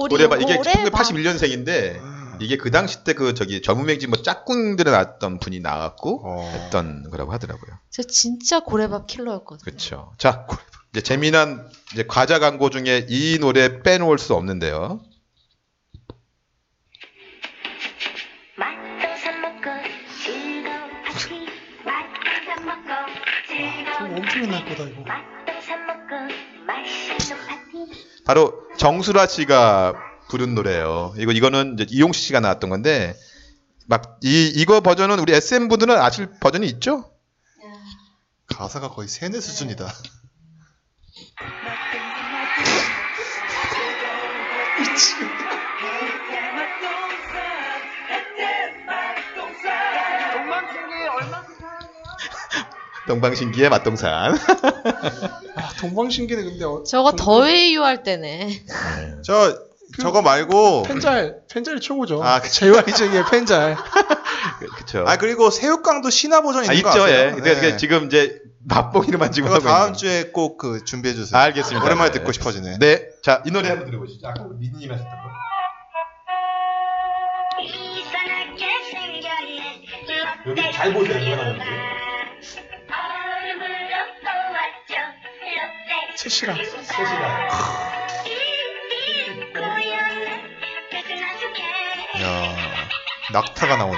노래방 0.10 0.42
이게 0.42 0.56
노래방. 0.56 0.84
1981년생인데 0.92 2.16
이게 2.42 2.58
그 2.58 2.70
당시 2.72 3.04
때 3.04 3.14
그 3.14 3.34
저기 3.34 3.62
전문맹지 3.62 4.08
뭐 4.08 4.22
짝꿍들에 4.22 4.92
나왔던 4.92 5.40
분이 5.40 5.60
나왔고 5.62 6.22
어. 6.26 6.52
했던 6.54 7.10
거라고 7.10 7.32
하더라고요. 7.32 7.72
저 7.90 8.04
진짜 8.04 8.60
고래밥 8.62 9.08
킬러였거든요. 9.08 9.64
그렇죠. 9.64 10.12
자, 10.18 10.46
이제 10.92 11.02
재미난 11.02 11.68
이제 11.94 12.04
과자 12.08 12.40
광고 12.40 12.70
중에 12.70 13.06
이 13.10 13.38
노래 13.40 13.82
빼놓을 13.82 14.18
수 14.20 14.34
없는데요. 14.34 15.00
바로 28.26 28.54
정수라 28.78 29.28
씨가 29.28 29.94
부른 30.30 30.56
노래예요. 30.56 31.14
이거 31.18 31.32
이거는 31.32 31.76
이제 31.76 31.86
이용식 31.90 32.24
씨가 32.24 32.40
나왔던 32.40 32.70
건데 32.70 33.16
막 33.88 34.18
이 34.24 34.52
이거 34.56 34.82
버전은 34.82 35.20
우리 35.20 35.34
SM 35.34 35.68
분들은 35.68 35.96
아실 35.96 36.28
버전이 36.40 36.66
있죠? 36.68 37.12
가사가 38.48 38.90
거의 38.90 39.08
세뇌 39.08 39.40
수준이다. 39.40 39.88
동방신기의 53.08 53.70
맛동산. 53.70 54.36
아, 55.56 55.70
동방신기는 55.80 56.44
근데 56.44 56.66
어, 56.66 56.84
저거 56.84 57.12
동- 57.12 57.26
더웨이유 57.26 57.84
할 57.84 58.04
때네. 58.04 58.64
저 59.24 59.58
저거 60.02 60.22
말고 60.22 60.84
펜잘 60.84 61.42
펜잘 61.52 61.80
최고죠. 61.80 62.24
아, 62.24 62.42
그- 62.42 62.50
JYJ의 62.50 63.26
펜잘. 63.30 63.78
그렇죠. 64.76 65.06
아 65.08 65.18
그리고 65.18 65.50
새우깡도 65.52 66.10
신화 66.10 66.42
버전 66.42 66.62
아, 66.68 66.74
있는 66.74 66.84
거 66.84 66.90
있죠. 66.90 67.04
아세요? 67.04 67.28
예. 67.28 67.32
근데 67.32 67.56
그게 67.56 67.78
지금 67.78 68.06
이제 68.08 68.42
맛보기로만 68.68 69.32
지금 69.32 69.52
하고 69.52 69.60
다음 69.64 69.88
있는. 69.90 69.94
주에 69.98 70.24
꼭 70.32 70.58
그 70.58 70.84
준비해 70.84 71.14
주세요. 71.14 71.40
알겠습니다. 71.40 71.86
오랜만에 71.86 72.12
네. 72.12 72.18
듣고 72.20 72.32
싶어지네. 72.32 72.80
네. 72.80 73.08
자, 73.22 73.44
이 73.46 73.52
노래 73.52 73.70
한번 73.70 73.86
들어보시죠. 73.86 74.28
아까 74.28 74.44
미니님 74.58 74.92
하셨던 74.92 75.10
거. 75.12 75.26
여기 80.48 80.62
잘 80.74 80.94
보세요, 80.94 81.20
누가 81.20 81.36
나오는지. 81.44 81.66
롯데 86.16 86.30
채시랑. 86.30 86.58
야 92.22 92.56
낙타가 93.34 93.76
나오네. 93.78 93.98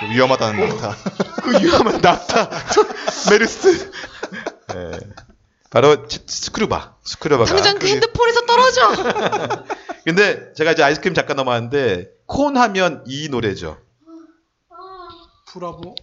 그 0.00 0.10
위험하다는 0.14 0.68
낙타. 0.68 0.96
그 1.42 1.62
위험한 1.62 2.00
낙타. 2.00 2.50
메르스. 3.30 3.90
예. 4.74 4.90
바로 5.70 6.06
치- 6.06 6.22
스크류바. 6.26 6.96
스크류바가. 7.04 7.44
당장 7.54 7.78
그 7.78 7.86
핸드폰에서 7.88 8.40
떨어져. 8.46 9.64
근데 10.04 10.52
제가 10.54 10.72
이제 10.72 10.82
아이스크림 10.82 11.14
잠깐 11.14 11.36
넘어왔는데 11.36 12.10
콘 12.26 12.56
하면 12.56 13.04
이 13.06 13.28
노래죠. 13.28 13.78
브라보. 15.52 15.94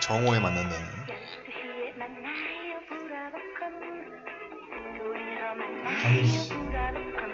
정오에 0.00 0.40
만난다는. 0.40 0.86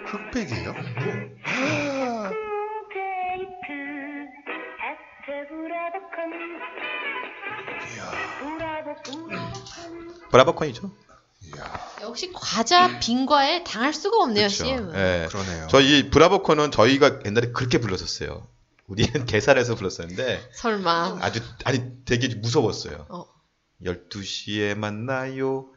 흑백이에요? 0.06 0.74
브라보콘이죠. 10.30 10.90
역시 12.02 12.30
과자 12.32 12.98
빈과에 13.00 13.64
당할 13.64 13.92
수가 13.92 14.18
없네요, 14.18 14.46
그렇죠. 14.46 14.64
CM은. 14.64 14.94
예. 14.94 15.26
그러네요. 15.28 15.66
저이 15.68 16.10
브라보콘은 16.10 16.70
저희가 16.70 17.20
옛날에 17.26 17.52
그렇게 17.52 17.78
불렀었어요. 17.78 18.46
우리는 18.88 19.24
개살에서 19.26 19.76
불렀었는데 19.76 20.50
설마. 20.52 21.18
아주 21.20 21.40
아니 21.64 22.04
되게 22.04 22.34
무서웠어요. 22.34 23.06
어. 23.10 23.26
12시에 23.84 24.74
만나요. 24.74 25.70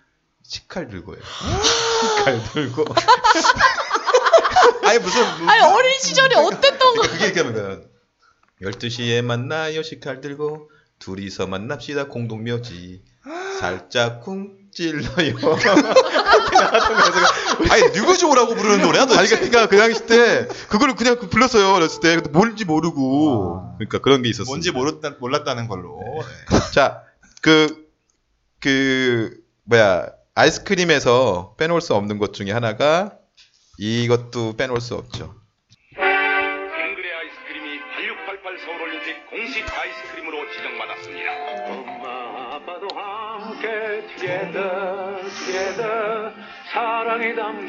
식칼 0.44 0.88
들고요. 0.88 1.20
식칼 1.22 2.44
들고. 2.52 2.86
아니 4.84 4.98
무슨 5.00 5.24
아니 5.24 5.64
어린 5.64 6.00
시절이 6.00 6.36
어땠던 6.36 6.96
거? 6.96 7.02
그게 7.04 7.32
거예요. 7.54 7.84
12시에 8.64 9.22
만나요. 9.22 9.84
식칼 9.84 10.22
들고 10.22 10.72
둘이서 11.00 11.48
만납시다. 11.48 12.08
공동묘지. 12.08 13.04
살짝 13.60 14.22
쿵 14.22 14.58
찔러요. 14.72 15.36
아니 17.70 17.84
누구죠라고 17.94 18.56
부르는 18.56 18.82
노래야 18.82 19.04
아니 19.04 19.12
도대체? 19.12 19.36
그러니까 19.36 19.68
그 19.68 19.78
당시 19.78 20.06
때 20.06 20.48
그거를 20.70 20.96
그냥 20.96 21.18
불렀어요. 21.20 21.74
어렸을 21.74 22.00
때. 22.02 22.18
뭔지 22.32 22.66
모르고. 22.66 23.76
그러니까 23.78 24.00
그런 24.00 24.22
게 24.22 24.30
있었어요. 24.30 24.52
뭔지 24.52 24.72
모르다, 24.72 25.16
몰랐다는 25.20 25.68
걸로. 25.68 26.00
자, 26.74 27.04
그, 27.42 27.88
그, 28.60 29.38
뭐야, 29.64 30.08
아이스크림에서 30.36 31.56
빼놓을 31.58 31.82
수 31.82 31.96
없는 31.96 32.18
것 32.18 32.34
중에 32.34 32.52
하나가 32.52 33.14
이것도 33.78 34.56
빼놓을 34.58 34.82
수 34.82 34.96
없죠. 34.96 35.41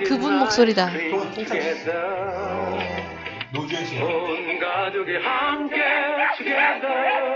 그분 0.05 0.39
목소리다. 0.39 0.87
아이스크림 0.87 1.35
together 1.35 2.03
온 4.03 4.59
가족이 4.59 5.13
함께 5.17 5.77
together 6.39 7.33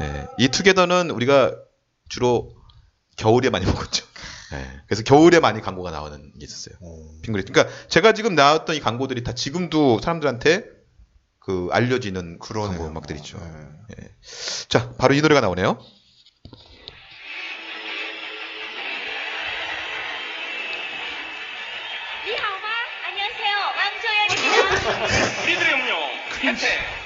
예, 0.00 0.26
이 0.38 0.48
투게더는 0.48 1.10
우리가 1.10 1.56
주로 2.08 2.52
겨울에 3.16 3.50
많이 3.50 3.66
먹었죠. 3.66 4.06
예, 4.54 4.80
그래서 4.86 5.02
겨울에 5.02 5.40
많이 5.40 5.60
광고가 5.60 5.90
나오는 5.90 6.32
게 6.38 6.44
있었어요. 6.44 6.76
어. 6.80 7.10
빙그레. 7.22 7.44
그러니까 7.44 7.74
제가 7.88 8.12
지금 8.12 8.34
나왔던 8.34 8.76
이 8.76 8.80
광고들이 8.80 9.24
다 9.24 9.34
지금도 9.34 10.00
사람들한테 10.00 10.77
그 11.48 11.70
알려지는 11.72 12.38
그러네요. 12.40 12.68
광고 12.72 12.88
음악들이죠. 12.88 13.38
네. 13.88 13.96
자, 14.68 14.92
바로 14.98 15.14
이 15.14 15.22
노래가 15.22 15.40
나오네요. 15.40 15.78
안녕하세요 23.06 23.56
왕조연입니다 23.78 25.40
우리들의 25.44 25.72
음료 25.72 25.94
혜 26.42 26.97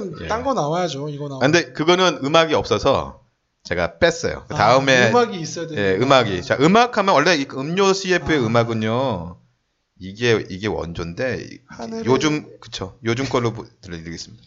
그러면 0.00 0.22
예. 0.22 0.28
딴거 0.28 0.54
나와야죠. 0.54 1.08
이거 1.10 1.28
나와. 1.28 1.38
아, 1.38 1.40
근데 1.40 1.72
그거는 1.72 2.20
음악이 2.24 2.54
없어서 2.54 3.22
제가 3.64 3.98
뺐어요. 3.98 4.44
그 4.48 4.54
다음에 4.54 5.04
아, 5.04 5.08
음악이 5.10 5.38
있어야 5.38 5.66
되는. 5.66 5.82
예, 5.82 5.96
음악이. 5.96 6.42
자, 6.42 6.56
음악 6.60 6.98
하면 6.98 7.14
원래 7.14 7.36
이 7.36 7.46
음료 7.52 7.92
CF의 7.92 8.44
음악은요. 8.44 9.38
이게 10.00 10.44
이게 10.50 10.66
원조인데 10.66 11.38
이- 11.48 11.58
하늘을- 11.70 12.06
요즘 12.06 12.58
그쵸 12.60 12.98
요즘 13.04 13.28
걸로 13.28 13.52
보- 13.52 13.66
들려드리겠습니다. 13.82 14.42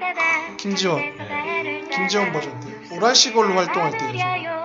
따다 0.00 0.56
김지원. 0.56 1.16
따다 1.16 1.44
김지원 1.96 2.32
버전 2.32 2.60
때. 2.60 2.96
오라시 2.96 3.32
걸로 3.32 3.54
활동할 3.54 3.92
때죠. 3.92 4.55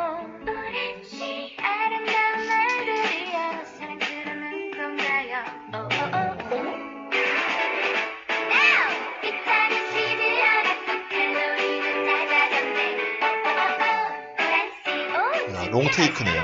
롱테이크네요. 15.71 16.43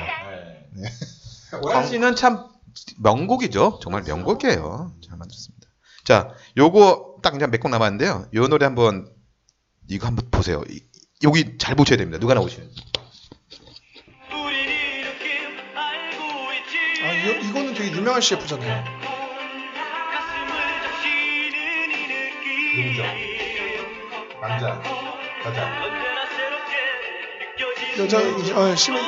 오란 1.63 1.87
씨는 1.87 2.15
참 2.15 2.47
명곡이죠. 2.99 3.79
정말 3.81 4.03
명곡이에요. 4.03 4.93
잘 5.07 5.17
만들었습니다. 5.17 5.67
자, 6.03 6.29
요거 6.57 7.17
딱 7.23 7.35
이제 7.35 7.47
몇 7.47 7.59
곡 7.59 7.69
남았는데요. 7.71 8.27
요 8.33 8.47
노래 8.47 8.65
한번 8.65 9.07
이거 9.89 10.07
한번 10.07 10.29
보세요. 10.31 10.63
이- 10.69 10.81
여기 11.23 11.57
잘 11.57 11.75
보셔야 11.75 11.97
됩니다. 11.97 12.19
누가 12.19 12.33
나오시는지. 12.33 12.75
아 17.03 17.13
이, 17.13 17.47
이거는 17.49 17.73
되게 17.73 17.91
유명한 17.95 18.21
CF잖아요. 18.21 18.83
가슴을 20.13 20.81
적시는 20.83 21.91
이 21.91 22.07
느낌 22.93 24.41
남자, 24.41 24.81
여자, 25.45 25.69
여자 27.97 28.17
어, 28.19 28.75
심해 28.75 28.99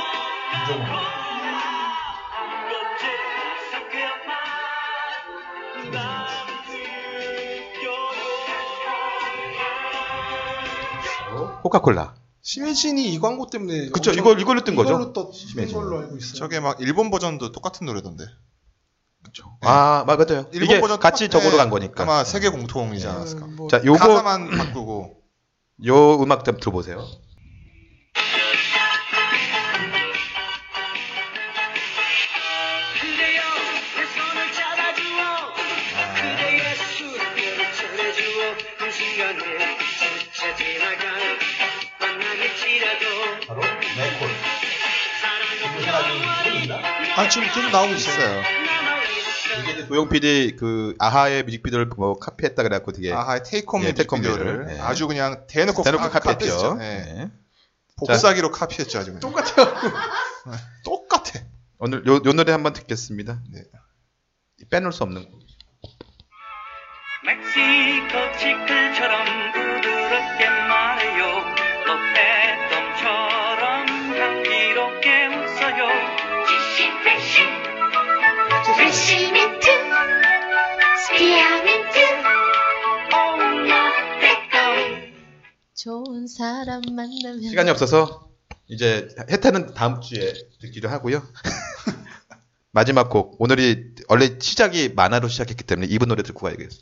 코카콜라. 11.62 12.16
심혜진이 12.42 13.14
이 13.14 13.20
광고 13.20 13.48
때문에 13.48 13.90
그쵸, 13.90 14.12
이걸- 14.12 14.40
이걸로 14.40 14.64
뜬 14.64 14.76
거죠? 14.76 14.90
이걸로 14.92 15.14
떴, 15.14 15.30
뜬 15.32 15.34
심혜진. 15.34 15.76
걸로 15.76 16.00
알고 16.00 16.18
있어요. 16.18 16.34
저게 16.36 16.60
막 16.60 16.80
일본 16.80 17.12
버전도 17.12 17.52
똑같은 17.52 17.86
노래던데. 17.86 18.24
아, 19.62 20.04
맞- 20.08 20.16
맞아요. 20.18 20.46
일본 20.54 20.64
이게 20.70 20.80
버전 20.80 21.00
같이 21.00 21.30
적으로 21.30 21.52
네, 21.52 21.58
간 21.58 21.70
거니까. 21.70 22.04
아마 22.04 22.24
세계 22.24 22.50
공통이지 22.50 23.06
음, 23.06 23.12
않았을까. 23.12 23.46
뭐, 23.48 23.68
자, 23.70 23.82
요거 23.84 24.00
가사만 24.00 24.50
바꾸고. 24.50 25.18
요 25.86 26.16
음악 26.22 26.44
좀 26.46 26.58
들어보세요. 26.60 27.06
아 47.16 47.28
지금 47.30 47.48
계속 47.54 47.70
나오고 47.72 47.94
있어요. 47.94 48.42
이게 49.62 49.86
도영 49.88 50.10
PD 50.10 50.56
그 50.58 50.96
아하의 51.00 51.44
뮤직비디오를 51.44 51.88
뭐 51.98 52.18
카피했다 52.18 52.64
그래갖고 52.64 52.92
되게 52.94 53.12
아하의 53.14 53.44
테이크홈 53.44 53.84
예, 53.84 53.88
뮤직비디오를 53.92 54.46
뮤직비디오를, 54.46 54.76
예. 54.78 54.80
아주 54.82 55.08
그냥 55.08 55.46
대놓고 55.48 55.84
대놓고 55.84 56.04
카- 56.10 56.20
카피했죠. 56.20 56.76
카피했죠. 56.76 56.78
예. 56.82 57.14
네. 57.14 57.32
복사기로 57.98 58.52
카피했죠 58.52 59.00
아주 59.00 59.12
그냥. 59.14 59.20
똑같아요. 59.20 59.74
똑같아. 60.86 61.42
오늘 61.80 62.06
요, 62.08 62.16
요 62.26 62.34
노래 62.34 62.52
한번 62.54 62.74
듣겠습니다. 62.74 63.42
네. 63.52 63.64
빼놓을 64.70 64.92
수 64.94 65.04
없는 65.04 65.24
곡. 65.30 65.40
멕시코 67.26 68.38
치클처럼 68.38 69.26
부드럽게 69.52 70.46
시멘트 78.88 79.68
스피아멘트 81.08 82.00
좋은 85.76 86.28
사람 86.28 86.82
만나면 86.90 87.42
시간이 87.42 87.70
없어서 87.70 88.30
이제 88.68 89.08
해태는 89.30 89.74
다음 89.74 90.02
주에 90.02 90.34
듣기로 90.62 90.90
하고요. 90.90 91.24
마지막 92.72 93.10
곡 93.10 93.42
오늘이 93.42 93.94
원래 94.08 94.38
시작이 94.40 94.90
만화로 94.90 95.28
시작했기 95.28 95.64
때문에 95.64 95.88
이분 95.90 96.08
노래 96.10 96.24
듣고 96.24 96.42
가야겠어요. 96.42 96.82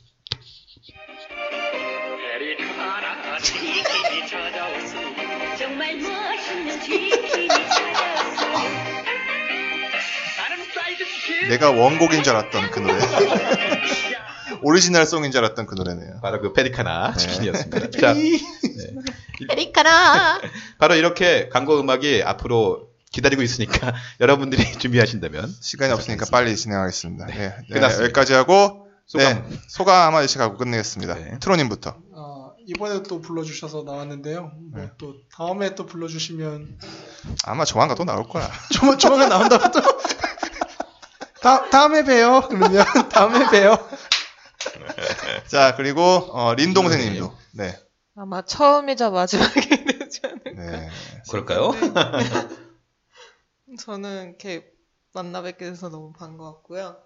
내가 11.49 11.71
원곡인 11.71 12.23
줄 12.23 12.35
알았던 12.35 12.71
그 12.71 12.79
노래. 12.79 12.97
오리지널 14.61 15.05
송인 15.05 15.31
줄 15.31 15.43
알았던 15.43 15.67
그 15.67 15.75
노래네요. 15.75 16.19
바로 16.21 16.41
그 16.41 16.53
페리카나 16.53 17.13
네. 17.13 17.17
치킨이었습니다. 17.17 17.89
자, 17.99 18.15
페리카나 19.49 20.41
바로 20.79 20.95
이렇게 20.95 21.49
광고 21.49 21.79
음악이 21.79 22.23
앞으로 22.23 22.87
기다리고 23.11 23.41
있으니까 23.41 23.93
여러분들이 24.19 24.63
준비하신다면 24.73 25.53
시간이 25.61 25.93
없으니까 25.93 26.25
빨리 26.31 26.55
진행하겠습니다. 26.55 27.27
네, 27.27 27.33
네, 27.33 27.73
끝났습니다. 27.73 28.03
여기까지 28.05 28.33
하고 28.33 28.87
소감. 29.05 29.47
네, 29.49 29.57
소감 29.67 30.07
한마디씩 30.07 30.41
하고 30.41 30.57
끝내겠습니다. 30.57 31.15
네. 31.15 31.39
트로님부터. 31.39 31.95
아, 32.15 32.49
이번에 32.65 33.03
또 33.03 33.21
불러주셔서 33.21 33.83
나왔는데요. 33.83 34.51
뭐 34.71 34.81
네. 34.81 34.89
또 34.97 35.15
다음에 35.33 35.75
또 35.75 35.85
불러주시면 35.85 36.79
아마 37.45 37.63
조만간 37.63 37.95
또 37.95 38.03
나올 38.03 38.27
거야. 38.27 38.49
조만 38.73 38.97
조만간 38.97 39.29
나온다고 39.29 39.71
또. 39.71 39.79
다, 41.47 41.69
다음에 41.69 42.03
봬요. 42.03 42.41
그러면 42.49 42.83
다음에 43.07 43.49
봬요. 43.49 43.77
자 45.47 45.75
그리고 45.77 46.01
어, 46.01 46.53
린 46.55 46.73
동생님도. 46.73 47.33
네. 47.53 47.79
아마 48.17 48.41
처음이자 48.41 49.11
마지막이 49.11 49.61
되지 49.87 50.21
않을까. 50.25 50.51
네. 50.51 50.89
그럴까요? 51.29 51.71
저는 53.79 54.29
이렇게 54.29 54.69
만나 55.13 55.41
뵙게 55.41 55.69
돼서 55.69 55.87
너무 55.87 56.11
반가웠고요. 56.11 56.97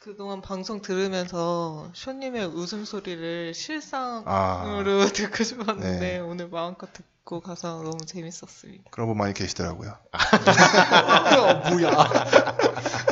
그동안 0.00 0.42
방송 0.42 0.82
들으면서 0.82 1.90
쇼님의 1.94 2.46
웃음소리를 2.48 3.54
실상으로 3.54 5.02
아 5.02 5.06
듣고 5.14 5.44
싶었는데 5.44 5.98
네. 5.98 6.18
오늘 6.18 6.48
마음껏 6.48 6.92
듣고 6.92 7.40
가서 7.40 7.82
너무 7.82 8.04
재밌었습니다. 8.04 8.90
그런 8.90 9.08
분 9.08 9.16
많이 9.16 9.32
계시더라고요. 9.32 9.96
어, 11.38 11.70
뭐야. 11.70 13.11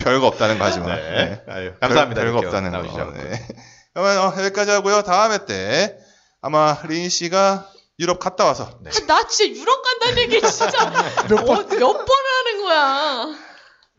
별거 0.00 0.26
없다는 0.26 0.58
거 0.58 0.64
하지만. 0.64 0.96
네. 0.96 1.42
아유, 1.48 1.72
감사합니다. 1.80 2.20
별, 2.20 2.32
거 2.32 2.38
없다는 2.38 2.70
거. 2.70 2.78
나오셔서. 2.78 3.12
네. 3.12 3.46
그러면 3.94 4.18
어, 4.18 4.34
여기까지 4.44 4.70
하고요. 4.70 5.02
다음에 5.02 5.44
때 5.46 5.96
아마 6.40 6.78
린 6.84 7.08
씨가 7.08 7.68
유럽 7.98 8.18
갔다 8.18 8.44
와서 8.44 8.78
네. 8.82 8.90
나 9.06 9.26
진짜 9.26 9.60
유럽 9.60 9.82
간다는 9.82 10.18
얘기 10.18 10.40
진짜 10.40 10.90
몇 11.28 11.44
번, 11.44 11.68
몇 11.68 11.92
번을 11.92 12.24
하는 12.38 12.62
거야. 12.62 13.26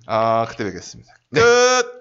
아 0.08 0.46
그때 0.50 0.64
뵙겠습니다. 0.64 1.14
끝. 1.34 2.01